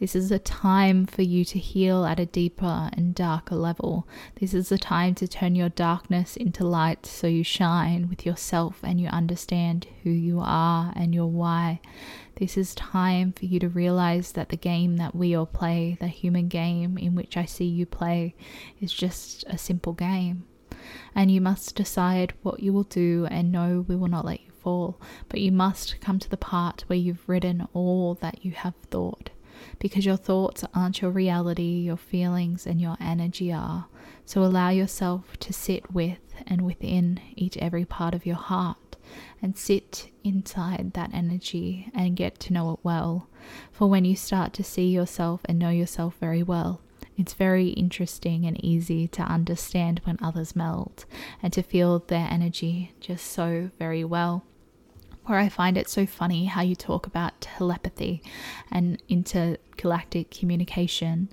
This 0.00 0.16
is 0.16 0.32
a 0.32 0.38
time 0.38 1.04
for 1.04 1.20
you 1.20 1.44
to 1.44 1.58
heal 1.58 2.06
at 2.06 2.18
a 2.18 2.24
deeper 2.24 2.88
and 2.94 3.14
darker 3.14 3.54
level. 3.54 4.08
This 4.40 4.54
is 4.54 4.72
a 4.72 4.78
time 4.78 5.14
to 5.16 5.28
turn 5.28 5.54
your 5.54 5.68
darkness 5.68 6.38
into 6.38 6.64
light 6.64 7.04
so 7.04 7.26
you 7.26 7.44
shine 7.44 8.08
with 8.08 8.24
yourself 8.24 8.80
and 8.82 8.98
you 8.98 9.08
understand 9.08 9.88
who 10.02 10.08
you 10.08 10.40
are 10.42 10.94
and 10.96 11.14
your 11.14 11.26
why. 11.26 11.82
This 12.36 12.56
is 12.56 12.74
time 12.74 13.32
for 13.32 13.44
you 13.44 13.60
to 13.60 13.68
realize 13.68 14.32
that 14.32 14.48
the 14.48 14.56
game 14.56 14.96
that 14.96 15.14
we 15.14 15.34
all 15.34 15.44
play, 15.44 15.98
the 16.00 16.08
human 16.08 16.48
game 16.48 16.96
in 16.96 17.14
which 17.14 17.36
I 17.36 17.44
see 17.44 17.66
you 17.66 17.84
play, 17.84 18.34
is 18.80 18.94
just 18.94 19.44
a 19.48 19.58
simple 19.58 19.92
game. 19.92 20.46
And 21.14 21.30
you 21.30 21.42
must 21.42 21.76
decide 21.76 22.32
what 22.42 22.60
you 22.60 22.72
will 22.72 22.84
do 22.84 23.28
and 23.30 23.52
know 23.52 23.84
we 23.86 23.96
will 23.96 24.08
not 24.08 24.24
let 24.24 24.40
you 24.40 24.50
fall. 24.50 24.98
But 25.28 25.42
you 25.42 25.52
must 25.52 26.00
come 26.00 26.18
to 26.20 26.30
the 26.30 26.38
part 26.38 26.84
where 26.86 26.98
you've 26.98 27.28
written 27.28 27.68
all 27.74 28.14
that 28.22 28.42
you 28.42 28.52
have 28.52 28.76
thought 28.88 29.28
because 29.80 30.06
your 30.06 30.16
thoughts 30.16 30.62
aren't 30.72 31.02
your 31.02 31.10
reality, 31.10 31.80
your 31.80 31.96
feelings 31.96 32.66
and 32.66 32.80
your 32.80 32.96
energy 33.00 33.52
are. 33.52 33.86
So 34.24 34.44
allow 34.44 34.68
yourself 34.68 35.36
to 35.40 35.52
sit 35.52 35.92
with 35.92 36.20
and 36.46 36.62
within 36.62 37.18
each 37.34 37.56
every 37.56 37.84
part 37.84 38.14
of 38.14 38.24
your 38.24 38.36
heart 38.36 38.96
and 39.42 39.56
sit 39.56 40.10
inside 40.22 40.92
that 40.94 41.12
energy 41.12 41.90
and 41.92 42.14
get 42.14 42.38
to 42.40 42.52
know 42.52 42.72
it 42.74 42.80
well. 42.84 43.28
For 43.72 43.88
when 43.88 44.04
you 44.04 44.14
start 44.14 44.52
to 44.54 44.62
see 44.62 44.88
yourself 44.88 45.40
and 45.46 45.58
know 45.58 45.70
yourself 45.70 46.14
very 46.20 46.42
well, 46.42 46.82
it's 47.16 47.32
very 47.32 47.70
interesting 47.70 48.46
and 48.46 48.62
easy 48.64 49.08
to 49.08 49.22
understand 49.22 50.00
when 50.04 50.18
others 50.22 50.54
melt 50.54 51.06
and 51.42 51.52
to 51.54 51.62
feel 51.62 51.98
their 51.98 52.28
energy 52.30 52.92
just 53.00 53.26
so 53.26 53.70
very 53.78 54.04
well 54.04 54.44
where 55.30 55.38
I 55.38 55.48
find 55.48 55.78
it 55.78 55.88
so 55.88 56.04
funny 56.04 56.46
how 56.46 56.60
you 56.60 56.74
talk 56.74 57.06
about 57.06 57.40
telepathy 57.40 58.20
and 58.70 59.00
intergalactic 59.08 60.30
communication 60.30 61.28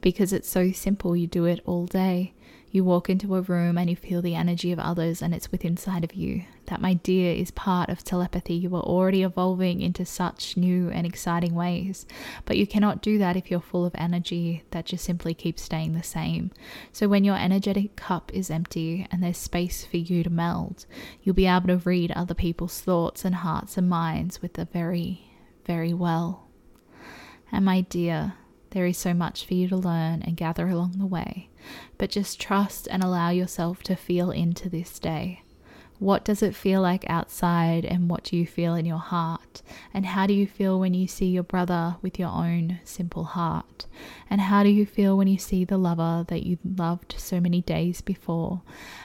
because 0.00 0.32
it's 0.32 0.48
so 0.48 0.72
simple. 0.72 1.14
You 1.14 1.26
do 1.26 1.44
it 1.44 1.60
all 1.66 1.86
day. 1.86 2.32
You 2.74 2.84
walk 2.84 3.10
into 3.10 3.36
a 3.36 3.42
room 3.42 3.76
and 3.76 3.90
you 3.90 3.96
feel 3.96 4.22
the 4.22 4.34
energy 4.34 4.72
of 4.72 4.78
others, 4.78 5.20
and 5.20 5.34
it's 5.34 5.52
within 5.52 5.72
inside 5.72 6.04
of 6.04 6.14
you. 6.14 6.44
That, 6.66 6.80
my 6.80 6.94
dear, 6.94 7.34
is 7.34 7.50
part 7.50 7.90
of 7.90 8.02
telepathy. 8.02 8.54
You 8.54 8.74
are 8.76 8.82
already 8.82 9.22
evolving 9.22 9.82
into 9.82 10.06
such 10.06 10.56
new 10.56 10.88
and 10.88 11.06
exciting 11.06 11.54
ways, 11.54 12.06
but 12.46 12.56
you 12.56 12.66
cannot 12.66 13.02
do 13.02 13.18
that 13.18 13.36
if 13.36 13.50
you're 13.50 13.60
full 13.60 13.84
of 13.84 13.94
energy 13.96 14.64
that 14.70 14.86
just 14.86 15.04
simply 15.04 15.34
keeps 15.34 15.60
staying 15.60 15.92
the 15.92 16.02
same. 16.02 16.50
So, 16.92 17.08
when 17.08 17.24
your 17.24 17.36
energetic 17.36 17.94
cup 17.94 18.32
is 18.32 18.50
empty 18.50 19.06
and 19.10 19.22
there's 19.22 19.36
space 19.36 19.84
for 19.84 19.98
you 19.98 20.22
to 20.22 20.30
meld, 20.30 20.86
you'll 21.22 21.34
be 21.34 21.46
able 21.46 21.66
to 21.66 21.76
read 21.76 22.10
other 22.12 22.34
people's 22.34 22.80
thoughts 22.80 23.22
and 23.22 23.34
hearts 23.34 23.76
and 23.76 23.90
minds 23.90 24.40
with 24.40 24.56
a 24.56 24.64
very, 24.64 25.30
very 25.66 25.92
well. 25.92 26.48
And, 27.50 27.66
my 27.66 27.82
dear, 27.82 28.32
there 28.72 28.86
is 28.86 28.98
so 28.98 29.14
much 29.14 29.46
for 29.46 29.54
you 29.54 29.68
to 29.68 29.76
learn 29.76 30.22
and 30.22 30.36
gather 30.36 30.66
along 30.66 30.92
the 30.98 31.06
way, 31.06 31.48
but 31.98 32.10
just 32.10 32.40
trust 32.40 32.88
and 32.90 33.02
allow 33.02 33.30
yourself 33.30 33.82
to 33.84 33.94
feel 33.94 34.30
into 34.30 34.68
this 34.68 34.98
day. 34.98 35.42
What 35.98 36.24
does 36.24 36.42
it 36.42 36.56
feel 36.56 36.80
like 36.80 37.08
outside, 37.08 37.84
and 37.84 38.10
what 38.10 38.24
do 38.24 38.36
you 38.36 38.44
feel 38.44 38.74
in 38.74 38.84
your 38.84 38.98
heart? 38.98 39.62
And 39.94 40.04
how 40.04 40.26
do 40.26 40.34
you 40.34 40.48
feel 40.48 40.80
when 40.80 40.94
you 40.94 41.06
see 41.06 41.26
your 41.26 41.44
brother 41.44 41.94
with 42.02 42.18
your 42.18 42.30
own 42.30 42.80
simple 42.82 43.22
heart? 43.22 43.86
And 44.28 44.40
how 44.40 44.64
do 44.64 44.68
you 44.68 44.84
feel 44.84 45.16
when 45.16 45.28
you 45.28 45.38
see 45.38 45.64
the 45.64 45.78
lover 45.78 46.24
that 46.26 46.44
you 46.44 46.58
loved 46.64 47.14
so 47.18 47.38
many 47.38 47.60
days 47.60 48.00
before? 48.00 48.62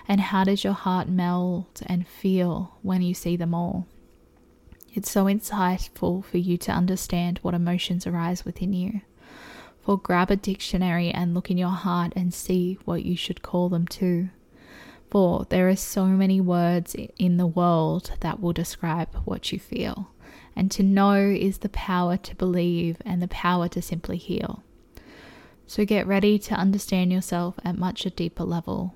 And 0.07 0.19
how 0.19 0.43
does 0.45 0.63
your 0.63 0.73
heart 0.73 1.07
melt 1.07 1.83
and 1.85 2.07
feel 2.07 2.77
when 2.81 3.03
you 3.03 3.13
see 3.13 3.35
them 3.35 3.53
all? 3.53 3.85
It's 4.91 5.11
so 5.11 5.25
insightful 5.25 6.25
for 6.25 6.39
you 6.39 6.57
to 6.57 6.71
understand 6.71 7.37
what 7.43 7.53
emotions 7.53 8.07
arise 8.07 8.43
within 8.43 8.73
you 8.73 9.01
or 9.87 9.97
grab 9.97 10.29
a 10.29 10.35
dictionary 10.35 11.09
and 11.09 11.33
look 11.33 11.49
in 11.49 11.57
your 11.57 11.69
heart 11.69 12.11
and 12.15 12.33
see 12.33 12.77
what 12.83 13.05
you 13.05 13.15
should 13.15 13.41
call 13.41 13.69
them 13.69 13.87
too. 13.87 14.29
For 15.09 15.45
there 15.49 15.69
are 15.69 15.75
so 15.77 16.05
many 16.05 16.41
words 16.41 16.93
in 17.17 17.37
the 17.37 17.47
world 17.47 18.11
that 18.19 18.41
will 18.41 18.51
describe 18.51 19.15
what 19.23 19.53
you 19.53 19.59
feel. 19.59 20.11
And 20.55 20.69
to 20.71 20.83
know 20.83 21.15
is 21.15 21.59
the 21.59 21.69
power 21.69 22.17
to 22.17 22.35
believe 22.35 22.97
and 23.05 23.21
the 23.21 23.29
power 23.29 23.69
to 23.69 23.81
simply 23.81 24.17
heal. 24.17 24.61
So 25.65 25.85
get 25.85 26.05
ready 26.05 26.37
to 26.39 26.55
understand 26.55 27.13
yourself 27.13 27.57
at 27.63 27.77
much 27.77 28.05
a 28.05 28.09
deeper 28.09 28.43
level. 28.43 28.93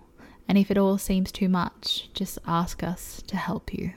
And 0.48 0.58
if 0.58 0.70
it 0.70 0.78
all 0.78 0.98
seems 0.98 1.32
too 1.32 1.48
much, 1.48 2.10
just 2.14 2.38
ask 2.46 2.84
us 2.84 3.24
to 3.28 3.38
help 3.38 3.74
you. 3.74 3.94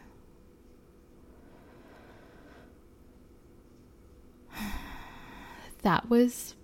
That 5.82 6.08
was 6.08 6.54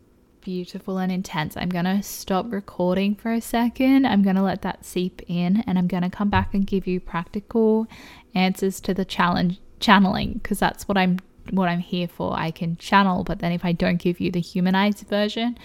beautiful 0.40 0.98
and 0.98 1.12
intense. 1.12 1.57
I'm 1.57 1.68
going 1.68 1.85
to 1.85 2.03
stop 2.03 2.50
recording 2.50 3.14
for 3.14 3.33
a 3.33 3.40
second. 3.40 4.07
I'm 4.07 4.22
going 4.22 4.37
to 4.37 4.42
let 4.42 4.62
that 4.62 4.85
seep 4.85 5.22
in 5.29 5.62
and 5.66 5.79
I'm 5.79 5.87
going 5.87 6.03
to 6.03 6.11
come 6.11 6.31
back 6.31 6.55
and 6.55 6.66
give 6.66 6.87
you 6.87 7.00
practical 7.00 7.87
answers 8.35 8.81
to 8.83 8.94
the 8.94 9.05
challenge 9.05 9.59
channeling 9.81 10.35
because 10.35 10.59
that's 10.59 10.87
what 10.87 10.98
I'm 10.98 11.18
what 11.50 11.68
I'm 11.68 11.81
here 11.81 12.07
for. 12.07 12.38
I 12.38 12.50
can 12.50 12.76
channel, 12.76 13.24
but 13.24 13.40
then 13.40 13.53
if 13.53 13.64
I 13.64 13.72
don't 13.72 13.96
give 13.96 14.20
you 14.20 14.31
the 14.31 14.40
humanized 14.40 15.07
version, 15.09 15.59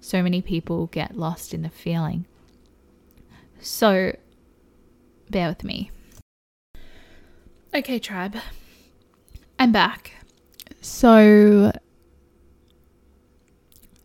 so 0.00 0.22
many 0.22 0.42
people 0.42 0.86
get 0.86 1.16
lost 1.16 1.54
in 1.54 1.62
the 1.62 1.68
feeling. 1.68 2.26
So 3.60 4.16
bear 5.30 5.48
with 5.48 5.64
me. 5.64 5.90
Okay, 7.74 7.98
tribe. 7.98 8.36
I'm 9.58 9.72
back. 9.72 10.12
So 10.80 11.72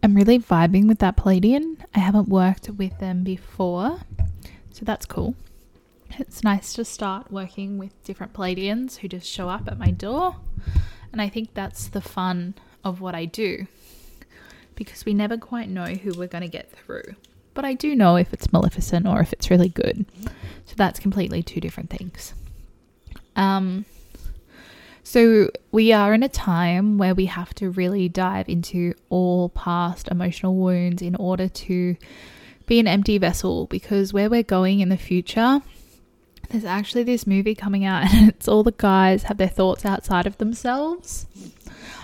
I'm 0.04 0.16
really 0.16 0.38
vibing 0.38 0.90
with 0.90 1.00
that 1.00 1.16
Pleiadian. 1.16 1.78
I 1.96 2.00
haven't 2.00 2.28
worked 2.28 2.70
with 2.70 3.00
them 3.00 3.24
before, 3.24 4.02
so 4.70 4.84
that's 4.84 5.06
cool. 5.06 5.34
It's 6.20 6.44
nice 6.44 6.74
to 6.74 6.84
start 6.84 7.32
working 7.32 7.78
with 7.78 8.04
different 8.04 8.34
Pleiadians 8.34 8.98
who 8.98 9.08
just 9.08 9.26
show 9.26 9.48
up 9.48 9.66
at 9.70 9.80
my 9.80 9.92
door, 9.92 10.36
and 11.14 11.22
I 11.22 11.30
think 11.30 11.54
that's 11.54 11.88
the 11.88 12.02
fun 12.02 12.56
of 12.84 13.00
what 13.00 13.16
I 13.16 13.24
do 13.24 13.68
because 14.76 15.06
we 15.06 15.14
never 15.14 15.38
quite 15.38 15.70
know 15.70 15.86
who 15.86 16.12
we're 16.18 16.28
going 16.28 16.44
to 16.44 16.50
get 16.50 16.70
through. 16.70 17.16
But 17.54 17.64
I 17.64 17.74
do 17.74 17.96
know 17.96 18.18
if 18.18 18.34
it's 18.34 18.52
Maleficent 18.52 19.08
or 19.08 19.22
if 19.22 19.32
it's 19.32 19.50
really 19.50 19.70
good. 19.70 20.06
So 20.66 20.74
that's 20.76 21.00
completely 21.00 21.44
two 21.44 21.62
different 21.62 21.90
things. 21.90 22.34
Um, 23.38 23.86
so, 25.06 25.50
we 25.72 25.92
are 25.92 26.14
in 26.14 26.24
a 26.24 26.30
time 26.30 26.98
where 26.98 27.14
we 27.14 27.26
have 27.26 27.54
to 27.56 27.70
really 27.70 28.08
dive 28.08 28.48
into 28.48 28.94
all 29.10 29.50
past 29.50 30.08
emotional 30.08 30.56
wounds 30.56 31.02
in 31.02 31.16
order 31.16 31.50
to 31.50 31.98
be 32.66 32.80
an 32.80 32.88
empty 32.88 33.18
vessel 33.18 33.68
because 33.68 34.14
where 34.14 34.30
we're 34.30 34.44
going 34.44 34.80
in 34.80 34.88
the 34.88 34.98
future, 34.98 35.62
there's 36.50 36.64
actually 36.64 37.04
this 37.04 37.28
movie 37.28 37.54
coming 37.54 37.84
out 37.84 38.04
and 38.14 38.30
it's 38.30 38.48
all 38.48 38.64
the 38.64 38.72
guys 38.72 39.24
have 39.24 39.38
their 39.38 39.50
thoughts 39.50 39.86
outside 39.86 40.26
of 40.26 40.38
themselves. 40.38 41.28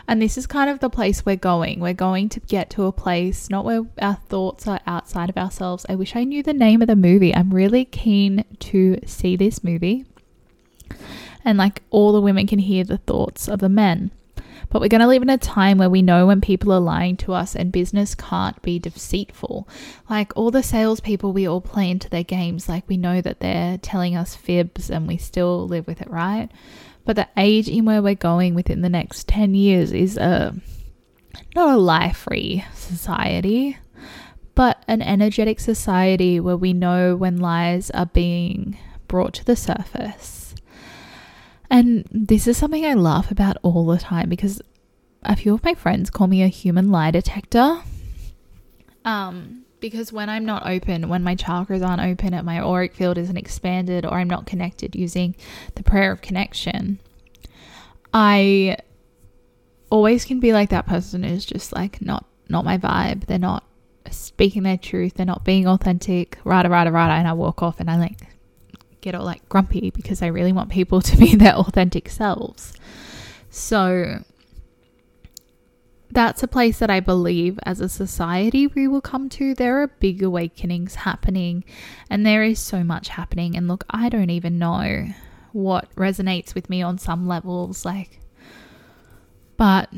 And 0.06 0.22
this 0.22 0.38
is 0.38 0.46
kind 0.46 0.70
of 0.70 0.80
the 0.80 0.90
place 0.90 1.26
we're 1.26 1.36
going. 1.36 1.80
We're 1.80 1.94
going 1.94 2.30
to 2.30 2.40
get 2.42 2.70
to 2.72 2.86
a 2.86 2.92
place 2.92 3.50
not 3.50 3.64
where 3.64 3.84
our 4.02 4.16
thoughts 4.16 4.68
are 4.68 4.82
outside 4.86 5.30
of 5.30 5.38
ourselves. 5.38 5.86
I 5.88 5.96
wish 5.96 6.16
I 6.16 6.26
knew 6.26 6.44
the 6.44 6.52
name 6.52 6.82
of 6.82 6.88
the 6.88 6.96
movie. 6.96 7.34
I'm 7.34 7.54
really 7.54 7.86
keen 7.86 8.44
to 8.60 9.00
see 9.06 9.38
this 9.38 9.64
movie 9.64 10.06
and 11.44 11.58
like 11.58 11.82
all 11.90 12.12
the 12.12 12.22
women 12.22 12.48
can 12.48 12.60
hear 12.60 12.84
the 12.84 12.98
thoughts 12.98 13.48
of 13.48 13.60
the 13.60 13.70
men. 13.70 14.12
But 14.70 14.82
we're 14.82 14.90
going 14.90 15.02
to 15.02 15.08
live 15.08 15.24
in 15.24 15.30
a 15.30 15.38
time 15.38 15.78
where 15.80 15.90
we 15.90 16.02
know 16.02 16.28
when 16.28 16.42
people 16.42 16.72
are 16.72 16.80
lying 16.80 17.18
to 17.18 17.34
us 17.34 17.56
and 17.56 17.72
business 17.72 18.14
can't 18.14 18.62
be 18.62 18.78
deceitful. 18.78 19.68
Like 20.10 20.32
all 20.36 20.52
the 20.52 20.62
salespeople 20.62 21.34
we 21.34 21.48
all 21.48 21.62
play 21.62 21.90
into 21.90 22.10
their 22.10 22.24
games, 22.24 22.70
like 22.70 22.88
we 22.88 22.98
know 22.98 23.20
that 23.22 23.40
they're 23.40 23.80
telling 23.80 24.16
us 24.16 24.36
fibs 24.36 24.92
and 24.92 25.08
we 25.08 25.18
still 25.18 25.68
live 25.68 25.88
with 25.88 26.02
it, 26.02 26.10
right? 26.10 26.50
But 27.04 27.16
the 27.16 27.28
age 27.36 27.68
in 27.68 27.86
where 27.86 28.04
we're 28.04 28.14
going 28.14 28.54
within 28.54 28.82
the 28.82 28.90
next 28.90 29.28
10 29.28 29.56
years 29.56 29.92
is 29.92 30.18
a 30.18 30.56
not 31.56 31.74
a 31.74 31.78
life 31.78 32.18
free 32.18 32.64
society, 32.76 33.78
but 34.54 34.84
an 34.88 35.02
energetic 35.02 35.60
society 35.60 36.40
where 36.40 36.58
we 36.58 36.74
know 36.74 37.16
when 37.16 37.38
lies 37.38 37.90
are 37.92 38.06
being 38.06 38.78
brought 39.08 39.34
to 39.36 39.46
the 39.46 39.56
surface. 39.56 40.39
And 41.70 42.08
this 42.12 42.48
is 42.48 42.58
something 42.58 42.86
I 42.86 42.96
laugh 42.96 43.30
about 43.32 43.58
all 43.62 43.86
the 43.86 43.98
time 43.98 44.30
because 44.30 44.62
a 45.24 45.36
few 45.36 45.54
of 45.54 45.64
my 45.64 45.76
friends 45.76 46.10
call 46.10 46.28
me 46.28 46.42
a 46.42 46.48
human 46.48 46.90
lie 46.90 47.12
detector. 47.12 47.82
Um, 49.06 49.66
because 49.80 50.12
when 50.12 50.30
I'm 50.30 50.46
not 50.46 50.68
open, 50.68 51.10
when 51.10 51.24
my 51.24 51.36
chakras 51.36 51.88
aren't 51.88 52.02
open 52.02 52.34
and 52.34 52.46
my 52.46 52.60
auric 52.60 52.94
field 52.94 53.18
isn't 53.18 53.38
expanded 53.38 54.06
or 54.06 54.14
I'm 54.14 54.30
not 54.30 54.46
connected 54.46 54.96
using 54.96 55.36
the 55.76 55.84
prayer 55.84 56.12
of 56.12 56.22
connection, 56.22 57.00
I 58.14 58.78
always 59.90 60.26
can 60.26 60.40
be 60.40 60.54
like 60.54 60.70
that 60.70 60.86
person 60.86 61.24
is 61.24 61.46
just 61.46 61.74
like 61.74 62.02
not 62.02 62.26
not 62.50 62.66
my 62.66 62.78
vibe. 62.78 63.26
They're 63.28 63.38
not 63.38 63.64
speaking 64.10 64.64
their 64.64 64.78
truth. 64.78 65.14
They're 65.14 65.26
not 65.26 65.46
being 65.46 65.68
authentic. 65.68 66.40
Rada 66.44 66.70
rada 66.70 66.92
rada, 66.92 67.14
and 67.14 67.28
I 67.28 67.34
walk 67.34 67.62
off 67.62 67.80
and 67.80 67.90
I 67.90 67.98
like 67.98 68.18
get 69.02 69.16
all 69.16 69.26
like 69.26 69.48
grumpy 69.50 69.92
because 69.92 70.22
I 70.22 70.28
really 70.28 70.54
want 70.54 70.70
people 70.70 71.02
to 71.10 71.18
be 71.18 71.36
their 71.36 71.56
authentic 71.56 72.10
selves. 72.10 72.74
So 73.50 74.24
that's 76.12 76.42
a 76.42 76.48
place 76.48 76.80
that 76.80 76.90
I 76.90 77.00
believe 77.00 77.60
as 77.64 77.80
a 77.80 77.90
society 77.90 78.68
we 78.68 78.88
will 78.88 79.02
come 79.02 79.30
to. 79.30 79.54
There 79.54 79.82
are 79.82 79.88
big 79.88 80.24
awakenings 80.24 80.96
happening, 80.96 81.64
and 82.10 82.26
there 82.26 82.44
is 82.44 82.60
so 82.60 82.84
much 82.84 83.10
happening. 83.10 83.56
And 83.56 83.68
look, 83.68 83.84
I 83.90 84.10
don't 84.10 84.30
even 84.30 84.58
know 84.58 85.08
what 85.52 85.94
resonates 85.96 86.56
with 86.56 86.70
me 86.70 86.82
on 86.82 86.98
some 86.98 87.28
levels, 87.28 87.86
like, 87.86 88.20
but 89.58 89.90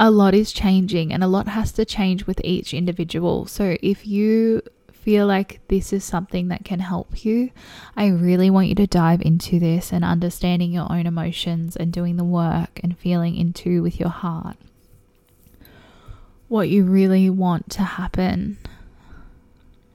a 0.00 0.10
lot 0.10 0.34
is 0.34 0.52
changing, 0.52 1.12
and 1.12 1.22
a 1.22 1.28
lot 1.28 1.48
has 1.48 1.72
to 1.72 1.84
change 1.84 2.26
with 2.26 2.40
each 2.42 2.74
individual. 2.74 3.46
So 3.46 3.76
if 3.80 4.06
you 4.06 4.62
feel 5.02 5.26
like 5.26 5.60
this 5.68 5.92
is 5.92 6.04
something 6.04 6.48
that 6.48 6.64
can 6.64 6.80
help 6.80 7.24
you, 7.24 7.50
I 7.96 8.08
really 8.08 8.50
want 8.50 8.68
you 8.68 8.74
to 8.76 8.86
dive 8.86 9.20
into 9.22 9.58
this 9.58 9.92
and 9.92 10.04
understanding 10.04 10.72
your 10.72 10.90
own 10.90 11.06
emotions 11.06 11.76
and 11.76 11.92
doing 11.92 12.16
the 12.16 12.24
work 12.24 12.80
and 12.82 12.98
feeling 12.98 13.36
into 13.36 13.82
with 13.82 13.98
your 13.98 14.10
heart 14.10 14.56
what 16.52 16.68
you 16.68 16.84
really 16.84 17.30
want 17.30 17.70
to 17.70 17.82
happen. 17.82 18.58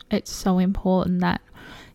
It's 0.10 0.32
so 0.32 0.58
important 0.58 1.22
that 1.22 1.40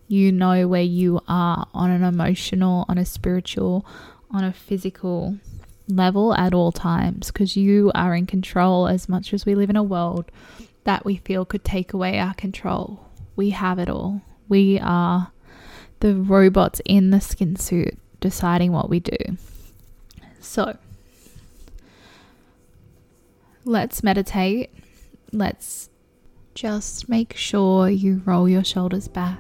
you 0.07 0.31
know 0.31 0.69
where 0.69 0.83
you 0.83 1.21
are 1.27 1.67
on 1.75 1.91
an 1.91 2.05
emotional, 2.05 2.85
on 2.89 2.97
a 2.97 3.05
spiritual, 3.05 3.85
on 4.31 4.45
a 4.45 4.53
physical 4.53 5.37
level 5.89 6.33
at 6.35 6.55
all 6.55 6.71
times 6.71 7.33
because 7.33 7.57
you 7.57 7.91
are 7.93 8.15
in 8.15 8.25
control 8.25 8.87
as 8.87 9.09
much 9.09 9.35
as 9.35 9.45
we 9.45 9.57
live 9.57 9.69
in 9.69 9.75
a 9.75 9.83
world 9.83 10.31
that 10.85 11.05
we 11.05 11.17
feel 11.17 11.45
could 11.45 11.65
take 11.65 11.93
away 11.93 12.19
our 12.19 12.35
control. 12.35 13.09
We 13.37 13.51
have 13.51 13.79
it 13.79 13.89
all. 13.89 14.23
We 14.49 14.79
are 14.81 15.33
the 16.01 16.15
robots 16.15 16.81
in 16.85 17.11
the 17.11 17.21
skin 17.21 17.57
suit 17.57 17.97
deciding 18.21 18.73
what 18.73 18.89
we 18.89 19.01
do. 19.01 19.17
So, 20.41 20.77
let's 23.65 24.03
meditate. 24.03 24.71
Let's 25.33 25.89
just 26.55 27.09
make 27.09 27.37
sure 27.37 27.89
you 27.89 28.23
roll 28.25 28.49
your 28.49 28.65
shoulders 28.65 29.09
back. 29.09 29.39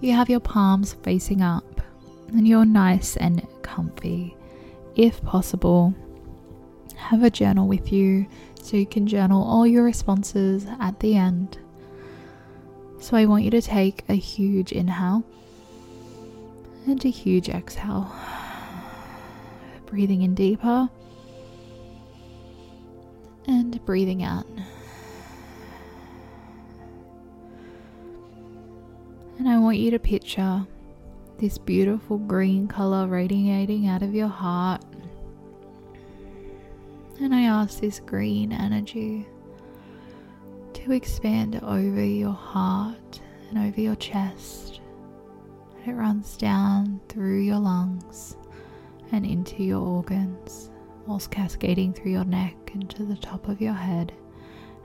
You 0.00 0.12
have 0.12 0.30
your 0.30 0.40
palms 0.40 0.94
facing 1.02 1.42
up 1.42 1.80
and 2.28 2.46
you're 2.46 2.64
nice 2.64 3.16
and 3.16 3.46
comfy. 3.62 4.36
If 4.94 5.22
possible, 5.22 5.94
have 6.96 7.22
a 7.22 7.30
journal 7.30 7.66
with 7.66 7.92
you 7.92 8.26
so 8.68 8.76
you 8.76 8.84
can 8.84 9.06
journal 9.06 9.42
all 9.42 9.66
your 9.66 9.82
responses 9.82 10.66
at 10.78 11.00
the 11.00 11.16
end. 11.16 11.56
So 13.00 13.16
I 13.16 13.24
want 13.24 13.44
you 13.44 13.50
to 13.52 13.62
take 13.62 14.04
a 14.10 14.14
huge 14.14 14.72
inhale 14.72 15.24
and 16.86 17.02
a 17.02 17.08
huge 17.08 17.48
exhale. 17.48 18.14
Breathing 19.86 20.20
in 20.20 20.34
deeper 20.34 20.90
and 23.46 23.82
breathing 23.86 24.22
out. 24.22 24.46
And 29.38 29.48
I 29.48 29.58
want 29.58 29.78
you 29.78 29.90
to 29.92 29.98
picture 29.98 30.66
this 31.38 31.56
beautiful 31.56 32.18
green 32.18 32.68
color 32.68 33.06
radiating 33.06 33.88
out 33.88 34.02
of 34.02 34.14
your 34.14 34.28
heart. 34.28 34.84
And 37.20 37.34
I 37.34 37.42
ask 37.42 37.80
this 37.80 38.00
green 38.00 38.52
energy 38.52 39.26
to 40.74 40.92
expand 40.92 41.60
over 41.62 42.04
your 42.04 42.32
heart 42.32 43.20
and 43.50 43.58
over 43.58 43.80
your 43.80 43.96
chest. 43.96 44.80
And 45.80 45.88
it 45.88 45.94
runs 45.94 46.36
down 46.36 47.00
through 47.08 47.40
your 47.40 47.58
lungs 47.58 48.36
and 49.10 49.26
into 49.26 49.64
your 49.64 49.80
organs 49.80 50.70
whilst 51.06 51.30
cascading 51.30 51.94
through 51.94 52.12
your 52.12 52.24
neck 52.24 52.54
into 52.74 53.02
the 53.04 53.16
top 53.16 53.48
of 53.48 53.60
your 53.60 53.72
head, 53.72 54.12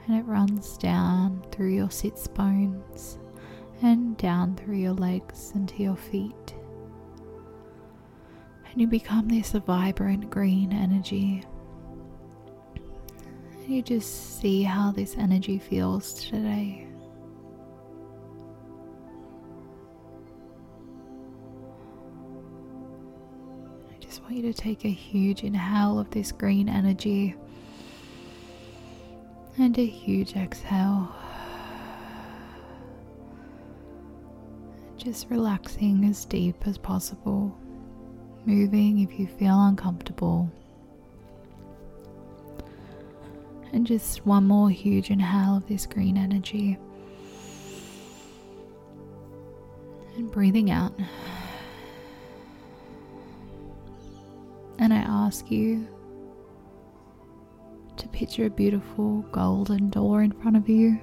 and 0.07 0.17
it 0.17 0.25
runs 0.25 0.77
down 0.77 1.43
through 1.51 1.73
your 1.73 1.91
sits 1.91 2.27
bones 2.27 3.19
and 3.81 4.15
down 4.17 4.55
through 4.55 4.77
your 4.77 4.93
legs 4.93 5.51
into 5.53 5.83
your 5.83 5.97
feet. 5.97 6.55
And 8.71 8.79
you 8.81 8.87
become 8.87 9.27
this 9.27 9.51
vibrant 9.51 10.29
green 10.29 10.71
energy. 10.71 11.43
You 13.65 13.81
just 13.81 14.39
see 14.39 14.61
how 14.63 14.91
this 14.91 15.15
energy 15.17 15.57
feels 15.57 16.13
today. 16.13 16.85
I 23.89 23.97
just 23.99 24.21
want 24.21 24.35
you 24.35 24.41
to 24.43 24.53
take 24.53 24.83
a 24.85 24.89
huge 24.89 25.43
inhale 25.43 25.97
of 25.97 26.11
this 26.11 26.31
green 26.31 26.67
energy 26.67 27.35
and 29.57 29.77
a 29.79 29.85
huge 29.85 30.35
exhale. 30.35 31.15
Just 34.97 35.29
relaxing 35.29 36.05
as 36.05 36.25
deep 36.25 36.67
as 36.67 36.77
possible, 36.77 37.57
moving 38.45 38.99
if 38.99 39.17
you 39.19 39.25
feel 39.25 39.59
uncomfortable. 39.63 40.51
And 43.73 43.87
just 43.87 44.23
one 44.23 44.45
more 44.45 44.69
huge 44.69 45.09
inhale 45.09 45.57
of 45.57 45.67
this 45.67 45.87
green 45.87 46.15
energy. 46.15 46.77
And 50.15 50.31
breathing 50.31 50.69
out. 50.69 50.93
And 54.77 54.93
I 54.93 54.97
ask 54.97 55.49
you 55.49 55.87
to 57.97 58.07
picture 58.09 58.45
a 58.45 58.49
beautiful 58.51 59.21
golden 59.31 59.89
door 59.89 60.21
in 60.21 60.31
front 60.31 60.55
of 60.55 60.69
you. 60.69 60.99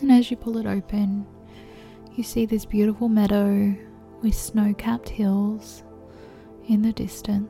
And 0.00 0.10
as 0.10 0.30
you 0.30 0.36
pull 0.36 0.56
it 0.56 0.66
open, 0.66 1.24
you 2.16 2.24
see 2.24 2.46
this 2.46 2.64
beautiful 2.64 3.08
meadow 3.08 3.76
with 4.22 4.34
snow 4.34 4.74
capped 4.74 5.08
hills 5.08 5.84
in 6.66 6.82
the 6.82 6.92
distance. 6.92 7.48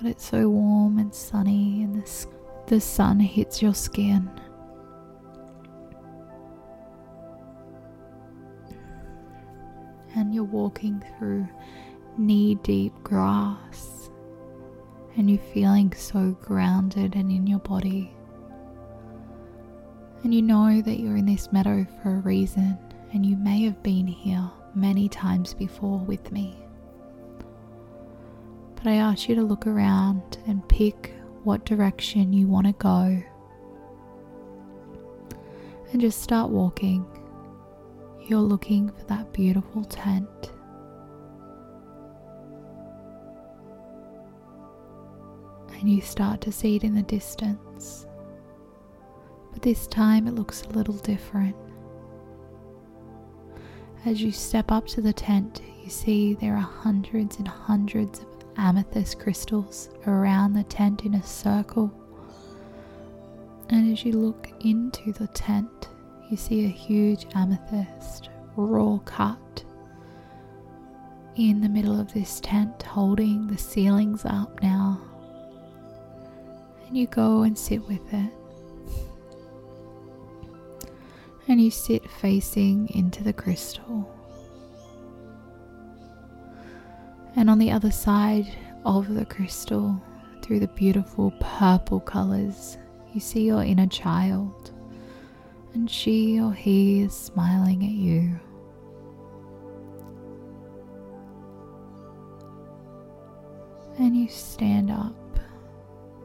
But 0.00 0.10
it's 0.10 0.24
so 0.24 0.48
warm 0.48 0.98
and 0.98 1.14
sunny, 1.14 1.82
and 1.82 2.02
the, 2.02 2.26
the 2.66 2.80
sun 2.80 3.20
hits 3.20 3.60
your 3.60 3.74
skin. 3.74 4.30
and 10.16 10.34
you're 10.34 10.44
walking 10.44 11.02
through 11.18 11.48
knee 12.18 12.56
deep 12.56 12.92
grass 13.02 14.10
and 15.16 15.30
you're 15.30 15.38
feeling 15.52 15.92
so 15.92 16.36
grounded 16.40 17.14
and 17.14 17.30
in 17.30 17.46
your 17.46 17.58
body. 17.60 18.12
And 20.22 20.34
you 20.34 20.42
know 20.42 20.80
that 20.82 21.00
you're 21.00 21.16
in 21.16 21.26
this 21.26 21.52
meadow 21.52 21.86
for 22.02 22.16
a 22.16 22.20
reason, 22.20 22.78
and 23.12 23.24
you 23.24 23.36
may 23.36 23.62
have 23.62 23.82
been 23.82 24.06
here 24.06 24.50
many 24.74 25.08
times 25.08 25.54
before 25.54 25.98
with 25.98 26.30
me. 26.30 26.59
But 28.82 28.90
I 28.90 28.94
ask 28.94 29.28
you 29.28 29.34
to 29.34 29.42
look 29.42 29.66
around 29.66 30.38
and 30.46 30.66
pick 30.68 31.12
what 31.44 31.64
direction 31.64 32.32
you 32.32 32.46
want 32.46 32.66
to 32.66 32.72
go. 32.72 33.22
And 35.92 36.00
just 36.00 36.22
start 36.22 36.50
walking 36.50 37.04
you're 38.30 38.38
looking 38.38 38.88
for 38.90 39.04
that 39.06 39.32
beautiful 39.32 39.84
tent. 39.84 40.52
And 45.72 45.88
you 45.90 46.00
start 46.00 46.40
to 46.42 46.52
see 46.52 46.76
it 46.76 46.84
in 46.84 46.94
the 46.94 47.02
distance. 47.02 48.06
But 49.52 49.62
this 49.62 49.88
time 49.88 50.28
it 50.28 50.36
looks 50.36 50.62
a 50.62 50.68
little 50.68 50.94
different. 50.94 51.56
As 54.04 54.22
you 54.22 54.30
step 54.30 54.70
up 54.70 54.86
to 54.88 55.00
the 55.00 55.12
tent, 55.12 55.60
you 55.82 55.90
see 55.90 56.34
there 56.34 56.54
are 56.54 56.60
hundreds 56.60 57.38
and 57.38 57.48
hundreds 57.48 58.20
of 58.20 58.29
amethyst 58.56 59.18
crystals 59.18 59.90
around 60.06 60.52
the 60.52 60.64
tent 60.64 61.04
in 61.04 61.14
a 61.14 61.22
circle. 61.22 61.92
And 63.68 63.92
as 63.92 64.04
you 64.04 64.12
look 64.12 64.50
into 64.60 65.12
the 65.12 65.28
tent, 65.28 65.88
you 66.28 66.36
see 66.36 66.64
a 66.64 66.68
huge 66.68 67.26
amethyst 67.34 68.30
raw 68.56 68.98
cut 69.04 69.64
in 71.36 71.60
the 71.60 71.68
middle 71.68 71.98
of 71.98 72.12
this 72.12 72.40
tent, 72.40 72.82
holding 72.82 73.46
the 73.46 73.56
ceilings 73.56 74.24
up 74.24 74.62
now. 74.62 75.00
And 76.86 76.96
you 76.96 77.06
go 77.06 77.42
and 77.42 77.56
sit 77.56 77.86
with 77.86 78.12
it. 78.12 78.32
And 81.48 81.60
you 81.60 81.70
sit 81.70 82.08
facing 82.10 82.88
into 82.90 83.22
the 83.24 83.32
crystal. 83.32 84.12
And 87.36 87.48
on 87.48 87.58
the 87.58 87.70
other 87.70 87.90
side 87.90 88.46
of 88.84 89.14
the 89.14 89.24
crystal, 89.24 90.00
through 90.42 90.60
the 90.60 90.68
beautiful 90.68 91.32
purple 91.40 92.00
colours, 92.00 92.76
you 93.12 93.20
see 93.20 93.46
your 93.46 93.62
inner 93.62 93.86
child. 93.86 94.72
And 95.74 95.88
she 95.88 96.40
or 96.40 96.52
he 96.52 97.02
is 97.02 97.14
smiling 97.14 97.84
at 97.84 97.90
you. 97.90 98.38
And 103.98 104.16
you 104.16 104.28
stand 104.28 104.90
up 104.90 105.14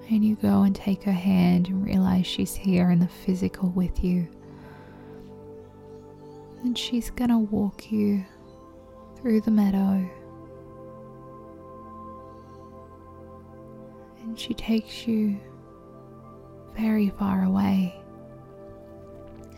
and 0.09 0.23
you 0.23 0.35
go 0.35 0.63
and 0.63 0.75
take 0.75 1.03
her 1.03 1.11
hand 1.11 1.67
and 1.67 1.85
realize 1.85 2.25
she's 2.25 2.55
here 2.55 2.89
in 2.91 2.99
the 2.99 3.07
physical 3.07 3.69
with 3.69 4.03
you. 4.03 4.27
And 6.63 6.77
she's 6.77 7.09
gonna 7.11 7.39
walk 7.39 7.91
you 7.91 8.23
through 9.17 9.41
the 9.41 9.51
meadow. 9.51 10.09
She 14.35 14.53
takes 14.53 15.07
you 15.07 15.39
very 16.75 17.09
far 17.09 17.43
away. 17.43 17.95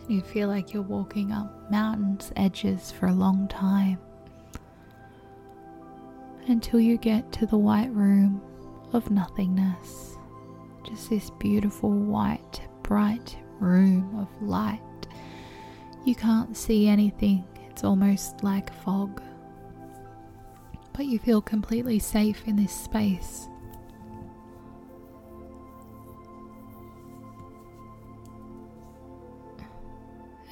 And 0.00 0.10
you 0.10 0.22
feel 0.22 0.48
like 0.48 0.72
you're 0.72 0.82
walking 0.82 1.32
up 1.32 1.70
mountains' 1.70 2.32
edges 2.36 2.92
for 2.92 3.06
a 3.06 3.12
long 3.12 3.48
time 3.48 3.98
until 6.46 6.80
you 6.80 6.96
get 6.96 7.30
to 7.32 7.46
the 7.46 7.58
white 7.58 7.92
room 7.92 8.40
of 8.92 9.10
nothingness. 9.10 10.16
Just 10.86 11.10
this 11.10 11.30
beautiful 11.38 11.90
white, 11.90 12.60
bright 12.82 13.36
room 13.60 14.18
of 14.18 14.28
light. 14.48 14.80
You 16.06 16.14
can't 16.14 16.56
see 16.56 16.88
anything, 16.88 17.44
it's 17.68 17.84
almost 17.84 18.42
like 18.42 18.72
fog. 18.82 19.20
But 20.94 21.06
you 21.06 21.18
feel 21.18 21.42
completely 21.42 21.98
safe 21.98 22.46
in 22.46 22.56
this 22.56 22.72
space. 22.72 23.48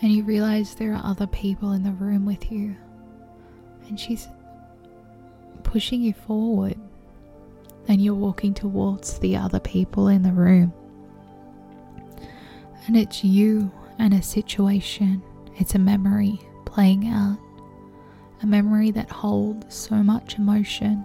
And 0.03 0.13
you 0.13 0.25
realize 0.25 0.75
there 0.75 0.93
are 0.93 1.05
other 1.05 1.27
people 1.27 1.73
in 1.73 1.83
the 1.83 1.93
room 1.93 2.27
with 2.27 2.53
you. 2.53 2.77
And 3.89 3.99
she's 3.99 4.29
pushing 5.63 6.03
you 6.03 6.13
forward 6.13 6.77
and 7.89 8.03
you're 8.03 8.15
walking 8.15 8.53
towards 8.53 9.19
the 9.19 9.37
other 9.37 9.61
people 9.61 10.09
in 10.09 10.23
the 10.23 10.33
room. 10.33 10.73
And 12.87 12.97
it's 12.97 13.25
you 13.25 13.71
and 13.99 14.13
a 14.13 14.23
situation, 14.23 15.23
it's 15.57 15.75
a 15.75 15.79
memory 15.79 16.41
playing 16.65 17.09
out, 17.09 17.39
a 18.43 18.47
memory 18.47 18.91
that 18.93 19.11
holds 19.11 19.75
so 19.75 19.97
much 19.97 20.37
emotion, 20.39 21.05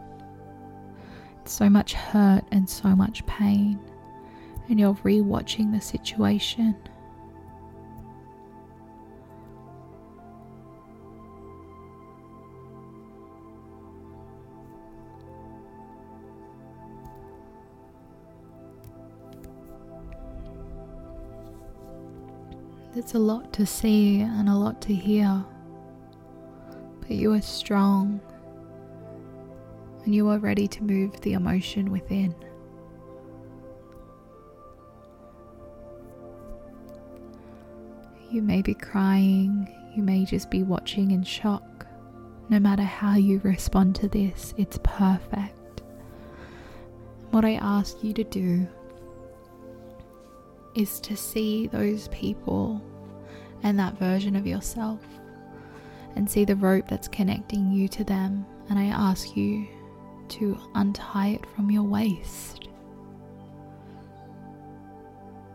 so 1.45 1.69
much 1.69 1.93
hurt, 1.93 2.43
and 2.51 2.69
so 2.69 2.89
much 2.89 3.25
pain. 3.25 3.79
And 4.69 4.79
you're 4.79 4.97
re 5.03 5.21
watching 5.21 5.71
the 5.71 5.81
situation 5.81 6.75
There's 23.01 23.15
a 23.15 23.19
lot 23.19 23.51
to 23.53 23.65
see 23.65 24.21
and 24.21 24.47
a 24.47 24.53
lot 24.53 24.79
to 24.83 24.93
hear, 24.93 25.43
but 26.99 27.09
you 27.09 27.33
are 27.33 27.41
strong 27.41 28.21
and 30.05 30.13
you 30.13 30.29
are 30.29 30.37
ready 30.37 30.67
to 30.67 30.83
move 30.83 31.19
the 31.21 31.33
emotion 31.33 31.91
within. 31.91 32.35
You 38.29 38.43
may 38.43 38.61
be 38.61 38.75
crying, 38.75 39.67
you 39.95 40.03
may 40.03 40.23
just 40.23 40.51
be 40.51 40.61
watching 40.61 41.09
in 41.09 41.23
shock. 41.23 41.87
No 42.49 42.59
matter 42.59 42.83
how 42.83 43.15
you 43.15 43.41
respond 43.43 43.95
to 43.95 44.07
this, 44.09 44.53
it's 44.57 44.77
perfect. 44.83 45.81
What 47.31 47.45
I 47.45 47.55
ask 47.55 48.03
you 48.03 48.13
to 48.13 48.23
do 48.23 48.67
is 50.75 50.99
to 51.01 51.17
see 51.17 51.65
those 51.65 52.07
people 52.09 52.79
and 53.63 53.79
that 53.79 53.97
version 53.97 54.35
of 54.35 54.47
yourself 54.47 54.99
and 56.15 56.29
see 56.29 56.45
the 56.45 56.55
rope 56.55 56.87
that's 56.87 57.07
connecting 57.07 57.71
you 57.71 57.87
to 57.87 58.03
them. 58.03 58.45
And 58.69 58.77
I 58.77 58.85
ask 58.85 59.35
you 59.35 59.67
to 60.29 60.59
untie 60.75 61.29
it 61.29 61.45
from 61.55 61.71
your 61.71 61.83
waist 61.83 62.67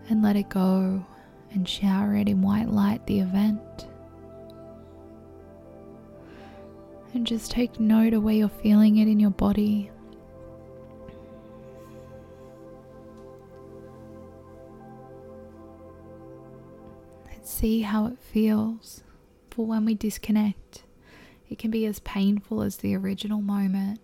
and 0.09 0.23
let 0.23 0.37
it 0.37 0.49
go 0.49 1.05
and 1.53 1.69
shower 1.69 2.15
it 2.17 2.29
in 2.29 2.43
white 2.43 2.69
light 2.69 3.07
the 3.07 3.21
event. 3.21 3.87
And 7.15 7.27
just 7.27 7.51
take 7.51 7.81
note 7.81 8.13
of 8.13 8.23
where 8.23 8.35
you're 8.35 8.49
feeling 8.49 8.99
it 8.99 9.09
in 9.09 9.19
your 9.19 9.31
body 9.31 9.91
see 17.57 17.81
how 17.83 18.07
it 18.07 18.19
feels. 18.19 19.03
For 19.51 19.65
when 19.65 19.87
we 19.87 19.95
disconnect, 19.95 20.83
it 21.49 21.59
can 21.59 21.71
be 21.71 21.87
as 21.87 22.01
painful 22.01 22.61
as 22.61 22.77
the 22.77 22.95
original 22.95 23.41
moment. 23.41 24.01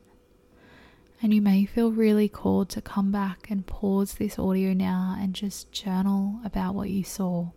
And 1.21 1.35
you 1.35 1.43
may 1.43 1.67
feel 1.67 1.93
really 1.93 2.29
called 2.29 2.71
to 2.71 2.81
come 2.81 3.13
back 3.13 3.51
and 3.51 3.67
pause 3.67 4.15
this 4.15 4.39
audio 4.39 4.73
now 4.73 5.17
and 5.21 5.35
just 5.35 5.71
journal 5.71 6.41
about 6.45 6.75
what 6.75 6.89
you 6.91 7.05
saw, 7.05 7.51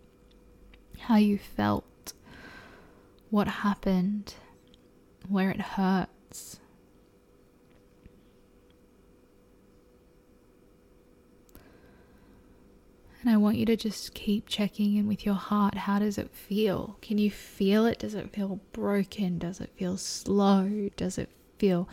how 0.99 1.15
you 1.15 1.37
felt, 1.37 2.13
what 3.29 3.47
happened, 3.47 4.35
where 5.29 5.49
it 5.49 5.61
hurts, 5.61 6.59
And 13.25 13.33
I 13.33 13.37
want 13.37 13.57
you 13.57 13.65
to 13.65 13.75
just 13.75 14.13
keep 14.13 14.47
checking 14.47 14.95
in 14.95 15.07
with 15.07 15.25
your 15.25 15.33
heart. 15.33 15.73
How 15.73 15.97
does 15.97 16.19
it 16.19 16.29
feel? 16.29 16.95
Can 17.01 17.17
you 17.17 17.31
feel 17.31 17.87
it? 17.87 17.97
Does 17.97 18.13
it 18.13 18.31
feel 18.31 18.59
broken? 18.71 19.39
Does 19.39 19.59
it 19.59 19.71
feel 19.75 19.97
slow? 19.97 20.91
Does 20.95 21.17
it 21.17 21.31
feel 21.57 21.89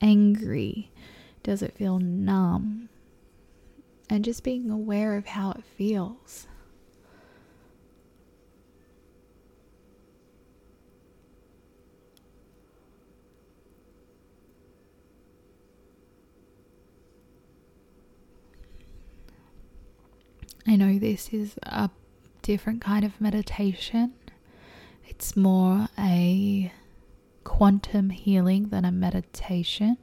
angry? 0.00 0.90
Does 1.42 1.60
it 1.60 1.76
feel 1.76 1.98
numb? 1.98 2.88
And 4.08 4.24
just 4.24 4.42
being 4.42 4.70
aware 4.70 5.18
of 5.18 5.26
how 5.26 5.50
it 5.50 5.64
feels. 5.76 6.46
I 20.66 20.76
know 20.76 20.98
this 20.98 21.30
is 21.32 21.56
a 21.62 21.90
different 22.42 22.80
kind 22.80 23.04
of 23.04 23.20
meditation. 23.20 24.14
It's 25.06 25.36
more 25.36 25.88
a 25.98 26.72
quantum 27.44 28.10
healing 28.10 28.68
than 28.68 28.84
a 28.84 28.92
meditation. 28.92 29.96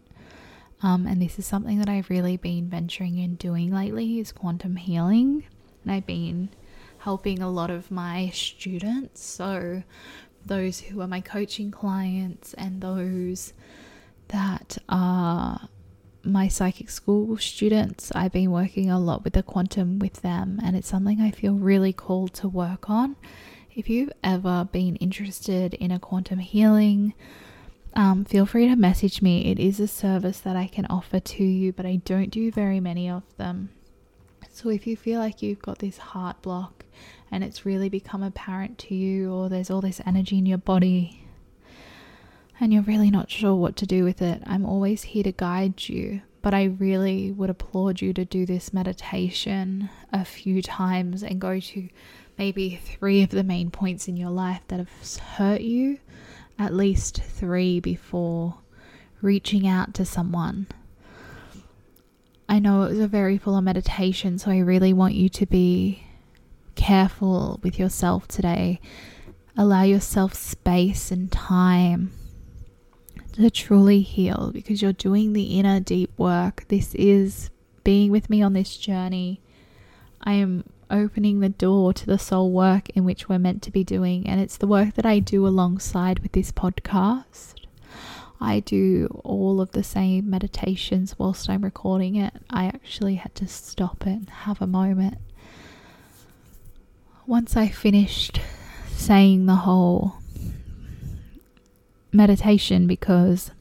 Um, 0.84 1.08
and 1.08 1.22
this 1.22 1.40
is 1.40 1.46
something 1.46 1.80
that 1.80 1.90
I've 1.90 2.10
really 2.10 2.38
been 2.38 2.70
venturing 2.70 3.18
in 3.18 3.36
doing 3.36 3.74
lately 3.74 4.20
is 4.20 4.32
quantum 4.32 4.76
healing. 4.76 5.46
And 5.84 5.92
I've 5.92 6.06
been 6.06 6.50
helping 7.00 7.42
a 7.42 7.50
lot 7.50 7.70
of 7.70 7.90
my 7.90 8.30
students. 8.34 9.24
So 9.24 9.84
those 10.46 10.82
who 10.82 11.02
are 11.02 11.08
my 11.08 11.22
coaching 11.22 11.72
clients 11.72 12.54
and 12.56 12.82
those 12.82 13.54
that 14.30 14.78
are 14.90 15.70
my 16.28 16.48
psychic 16.48 16.90
school 16.90 17.38
students, 17.38 18.12
I've 18.14 18.32
been 18.32 18.52
working 18.52 18.90
a 18.90 19.00
lot 19.00 19.24
with 19.24 19.34
the 19.34 19.44
quantum 19.44 20.00
with 20.00 20.22
them, 20.22 20.60
and 20.64 20.76
it's 20.76 20.88
something 20.88 21.22
I 21.22 21.32
feel 21.32 21.54
really 21.54 21.94
called 21.94 22.34
to 22.36 22.48
work 22.48 22.90
on. 22.90 23.16
If 23.74 23.90
you've 23.90 24.12
ever 24.24 24.68
been 24.72 24.96
interested 24.98 25.74
in 25.76 25.92
a 25.92 26.00
quantum 26.00 26.40
healing, 26.40 27.14
um, 27.94 28.26
feel 28.26 28.46
free 28.46 28.68
to 28.68 28.76
message 28.76 29.22
me. 29.22 29.46
It 29.52 29.60
is 29.60 29.80
a 29.80 29.88
service 29.88 30.40
that 30.42 30.56
I 30.56 30.68
can 30.68 30.86
offer 30.88 31.20
to 31.20 31.44
you, 31.44 31.74
but 31.74 31.86
I 31.86 31.98
don't 31.98 32.30
do 32.30 32.52
very 32.52 32.80
many 32.80 33.10
of 33.10 33.24
them. 33.38 33.70
So 34.52 34.70
if 34.70 34.88
you 34.88 34.98
feel 34.98 35.20
like 35.20 35.42
you've 35.42 35.62
got 35.62 35.80
this 35.80 35.98
heart 35.98 36.42
block 36.42 36.86
and 37.30 37.44
it's 37.44 37.66
really 37.66 37.90
become 37.90 38.24
apparent 38.24 38.78
to 38.80 38.96
you, 38.96 39.32
or 39.32 39.50
there's 39.50 39.70
all 39.70 39.82
this 39.82 40.02
energy 40.06 40.38
in 40.38 40.46
your 40.46 40.58
body 40.58 41.27
and 42.60 42.74
you're 42.74 42.84
really 42.84 43.12
not 43.12 43.30
sure 43.30 43.56
what 43.56 43.76
to 43.78 43.86
do 43.86 44.04
with 44.04 44.22
it, 44.22 44.42
I'm 44.46 44.66
always 44.66 45.04
here 45.04 45.24
to 45.24 45.32
guide 45.32 45.88
you. 45.88 46.22
But 46.42 46.54
I 46.54 46.66
really 46.66 47.32
would 47.32 47.50
applaud 47.50 48.02
you 48.02 48.14
to 48.14 48.24
do 48.24 48.46
this 48.46 48.74
meditation 48.74 49.90
a 50.14 50.24
few 50.24 50.62
times 50.62 51.22
and 51.22 51.42
go 51.42 51.60
to 51.60 51.90
maybe 52.38 52.80
three 52.84 53.22
of 53.22 53.30
the 53.30 53.44
main 53.44 53.70
points 53.70 54.08
in 54.08 54.16
your 54.16 54.30
life 54.30 54.62
that 54.70 54.80
have 54.80 55.18
hurt 55.18 55.62
you, 55.62 56.00
at 56.58 56.74
least 56.74 57.22
three 57.22 57.80
before 57.80 58.56
reaching 59.22 59.68
out 59.68 59.94
to 59.96 60.06
someone. 60.06 60.68
I 62.48 62.60
know 62.60 62.84
it 62.84 62.92
was 62.92 63.00
a 63.00 63.08
very 63.08 63.38
full 63.38 63.58
of 63.58 63.64
meditation, 63.64 64.38
so 64.38 64.52
I 64.52 64.60
really 64.60 64.94
want 64.94 65.16
you 65.16 65.28
to 65.28 65.46
be 65.46 66.04
careful 66.76 67.60
with 67.62 67.78
yourself 67.78 68.28
today. 68.28 68.80
Allow 69.58 69.84
yourself 69.84 70.34
space 70.34 71.12
and 71.12 71.30
time 71.32 72.12
to 73.38 73.50
truly 73.52 74.02
heal 74.02 74.52
because 74.54 74.82
you're 74.82 74.94
doing 74.94 75.34
the 75.34 75.60
inner 75.60 75.80
deep 75.80 76.12
work. 76.18 76.66
This 76.68 76.94
is 76.96 77.50
being 77.84 78.12
with 78.12 78.30
me 78.30 78.42
on 78.42 78.54
this 78.54 78.76
journey. 78.78 79.42
I 80.22 80.34
am 80.34 80.64
opening 80.90 81.40
the 81.40 81.50
door 81.50 81.94
to 81.94 82.06
the 82.06 82.18
soul 82.18 82.52
work 82.52 82.90
in 82.90 83.04
which 83.04 83.30
we're 83.30 83.40
meant 83.40 83.62
to 83.64 83.72
be 83.72 83.84
doing, 83.84 84.28
and 84.28 84.42
it's 84.42 84.58
the 84.58 84.68
work 84.68 84.96
that 84.96 85.06
I 85.06 85.20
do 85.20 85.46
alongside 85.46 86.20
with 86.20 86.32
this 86.32 86.52
podcast. 86.52 87.54
I 88.40 88.60
do 88.60 89.22
all 89.24 89.62
of 89.62 89.72
the 89.72 89.84
same 89.84 90.30
meditations 90.30 91.18
whilst 91.18 91.50
I'm 91.50 91.64
recording 91.64 92.16
it. 92.16 92.34
I 92.50 92.66
actually 92.66 93.16
had 93.16 93.34
to 93.36 93.48
stop 93.48 94.06
it 94.06 94.12
and 94.12 94.30
have 94.30 94.62
a 94.62 94.68
moment. 94.68 95.18
Once 97.26 97.58
I 97.58 97.68
finished 97.68 98.40
saying 98.90 99.46
the 99.46 99.56
whole 99.56 100.17
meditation 102.12 102.88
because 102.88 103.52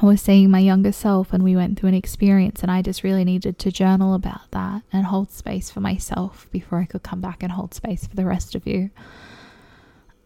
I 0.00 0.06
was 0.06 0.20
seeing 0.20 0.50
my 0.50 0.58
younger 0.58 0.92
self 0.92 1.32
and 1.32 1.42
we 1.42 1.56
went 1.56 1.78
through 1.78 1.88
an 1.88 1.94
experience 1.94 2.62
and 2.62 2.70
I 2.70 2.82
just 2.82 3.02
really 3.02 3.24
needed 3.24 3.58
to 3.60 3.72
journal 3.72 4.14
about 4.14 4.50
that 4.50 4.82
and 4.92 5.06
hold 5.06 5.30
space 5.30 5.70
for 5.70 5.80
myself 5.80 6.48
before 6.50 6.80
I 6.80 6.84
could 6.84 7.02
come 7.02 7.20
back 7.20 7.42
and 7.42 7.52
hold 7.52 7.72
space 7.72 8.06
for 8.06 8.14
the 8.14 8.26
rest 8.26 8.54
of 8.54 8.66
you. 8.66 8.90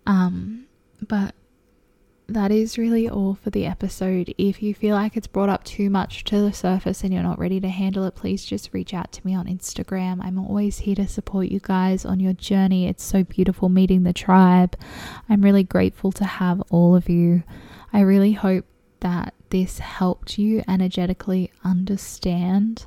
Um 0.06 0.66
but 1.06 1.34
that 2.32 2.52
is 2.52 2.78
really 2.78 3.08
all 3.08 3.34
for 3.34 3.50
the 3.50 3.66
episode. 3.66 4.32
If 4.38 4.62
you 4.62 4.72
feel 4.72 4.94
like 4.94 5.16
it's 5.16 5.26
brought 5.26 5.48
up 5.48 5.64
too 5.64 5.90
much 5.90 6.22
to 6.24 6.40
the 6.40 6.52
surface 6.52 7.02
and 7.02 7.12
you're 7.12 7.22
not 7.22 7.38
ready 7.38 7.60
to 7.60 7.68
handle 7.68 8.04
it, 8.04 8.14
please 8.14 8.44
just 8.44 8.72
reach 8.72 8.94
out 8.94 9.10
to 9.12 9.26
me 9.26 9.34
on 9.34 9.46
Instagram. 9.46 10.24
I'm 10.24 10.38
always 10.38 10.78
here 10.78 10.94
to 10.94 11.08
support 11.08 11.48
you 11.48 11.60
guys 11.60 12.04
on 12.04 12.20
your 12.20 12.32
journey. 12.32 12.86
It's 12.86 13.02
so 13.02 13.24
beautiful 13.24 13.68
meeting 13.68 14.04
the 14.04 14.12
tribe. 14.12 14.76
I'm 15.28 15.42
really 15.42 15.64
grateful 15.64 16.12
to 16.12 16.24
have 16.24 16.62
all 16.70 16.94
of 16.94 17.08
you. 17.08 17.42
I 17.92 18.00
really 18.00 18.32
hope 18.32 18.64
that 19.00 19.34
this 19.50 19.80
helped 19.80 20.38
you 20.38 20.62
energetically 20.68 21.50
understand 21.64 22.86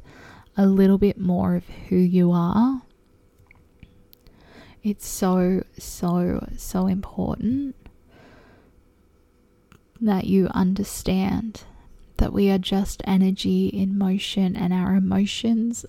a 0.55 0.65
little 0.65 0.97
bit 0.97 1.19
more 1.19 1.55
of 1.55 1.67
who 1.89 1.97
you 1.97 2.31
are. 2.31 2.81
It's 4.83 5.07
so, 5.07 5.63
so, 5.77 6.47
so 6.57 6.87
important 6.87 7.75
that 10.05 10.25
you 10.25 10.47
understand 10.47 11.63
that 12.17 12.33
we 12.33 12.49
are 12.49 12.57
just 12.57 13.01
energy 13.05 13.67
in 13.67 13.97
motion 13.97 14.55
and 14.55 14.73
our 14.73 14.95
emotions 14.95 15.85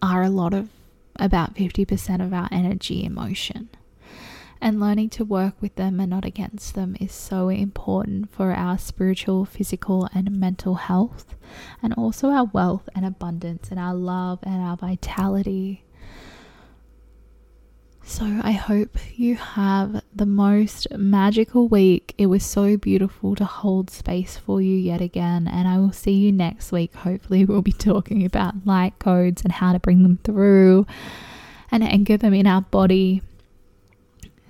are 0.00 0.22
a 0.22 0.30
lot 0.30 0.54
of 0.54 0.68
about 1.16 1.54
50% 1.54 2.24
of 2.24 2.32
our 2.32 2.48
energy 2.50 3.04
in 3.04 3.14
motion. 3.14 3.68
And 4.62 4.78
learning 4.78 5.10
to 5.10 5.24
work 5.24 5.54
with 5.60 5.74
them 5.76 6.00
and 6.00 6.10
not 6.10 6.24
against 6.24 6.74
them 6.74 6.96
is 7.00 7.12
so 7.12 7.48
important 7.48 8.30
for 8.30 8.52
our 8.52 8.76
spiritual, 8.76 9.46
physical, 9.46 10.08
and 10.14 10.30
mental 10.38 10.74
health, 10.74 11.34
and 11.82 11.94
also 11.94 12.28
our 12.28 12.44
wealth 12.44 12.86
and 12.94 13.06
abundance, 13.06 13.70
and 13.70 13.80
our 13.80 13.94
love 13.94 14.38
and 14.42 14.60
our 14.62 14.76
vitality. 14.76 15.84
So 18.04 18.40
I 18.42 18.52
hope 18.52 18.98
you 19.16 19.36
have 19.36 19.99
the 20.14 20.26
most 20.26 20.86
magical 20.92 21.68
week. 21.68 22.14
It 22.18 22.26
was 22.26 22.44
so 22.44 22.76
beautiful 22.76 23.34
to 23.36 23.44
hold 23.44 23.90
space 23.90 24.36
for 24.36 24.60
you 24.60 24.76
yet 24.76 25.00
again, 25.00 25.46
and 25.46 25.68
I 25.68 25.78
will 25.78 25.92
see 25.92 26.12
you 26.12 26.32
next 26.32 26.72
week. 26.72 26.94
Hopefully, 26.94 27.44
we'll 27.46 27.62
be 27.62 27.72
talking 27.72 28.24
about 28.24 28.66
light 28.66 28.98
codes 28.98 29.42
and 29.42 29.52
how 29.52 29.72
to 29.72 29.78
bring 29.78 30.02
them 30.02 30.18
through 30.24 30.86
and 31.70 31.82
anchor 31.84 32.16
them 32.16 32.34
in 32.34 32.46
our 32.46 32.62
body. 32.62 33.22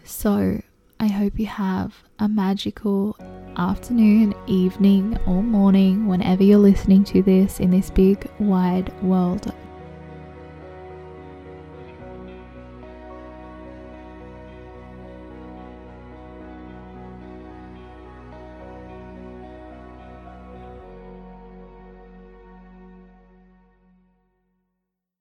So 0.05 0.63
I 0.99 1.07
hope 1.07 1.39
you 1.39 1.47
have 1.47 2.03
a 2.19 2.29
magical 2.29 3.17
afternoon, 3.57 4.35
evening, 4.47 5.19
or 5.27 5.43
morning 5.43 6.07
whenever 6.07 6.43
you're 6.43 6.59
listening 6.59 7.05
to 7.05 7.23
this 7.23 7.61
in 7.61 7.71
this 7.71 7.91
big 7.91 8.29
wide 8.39 8.93
world 9.03 9.53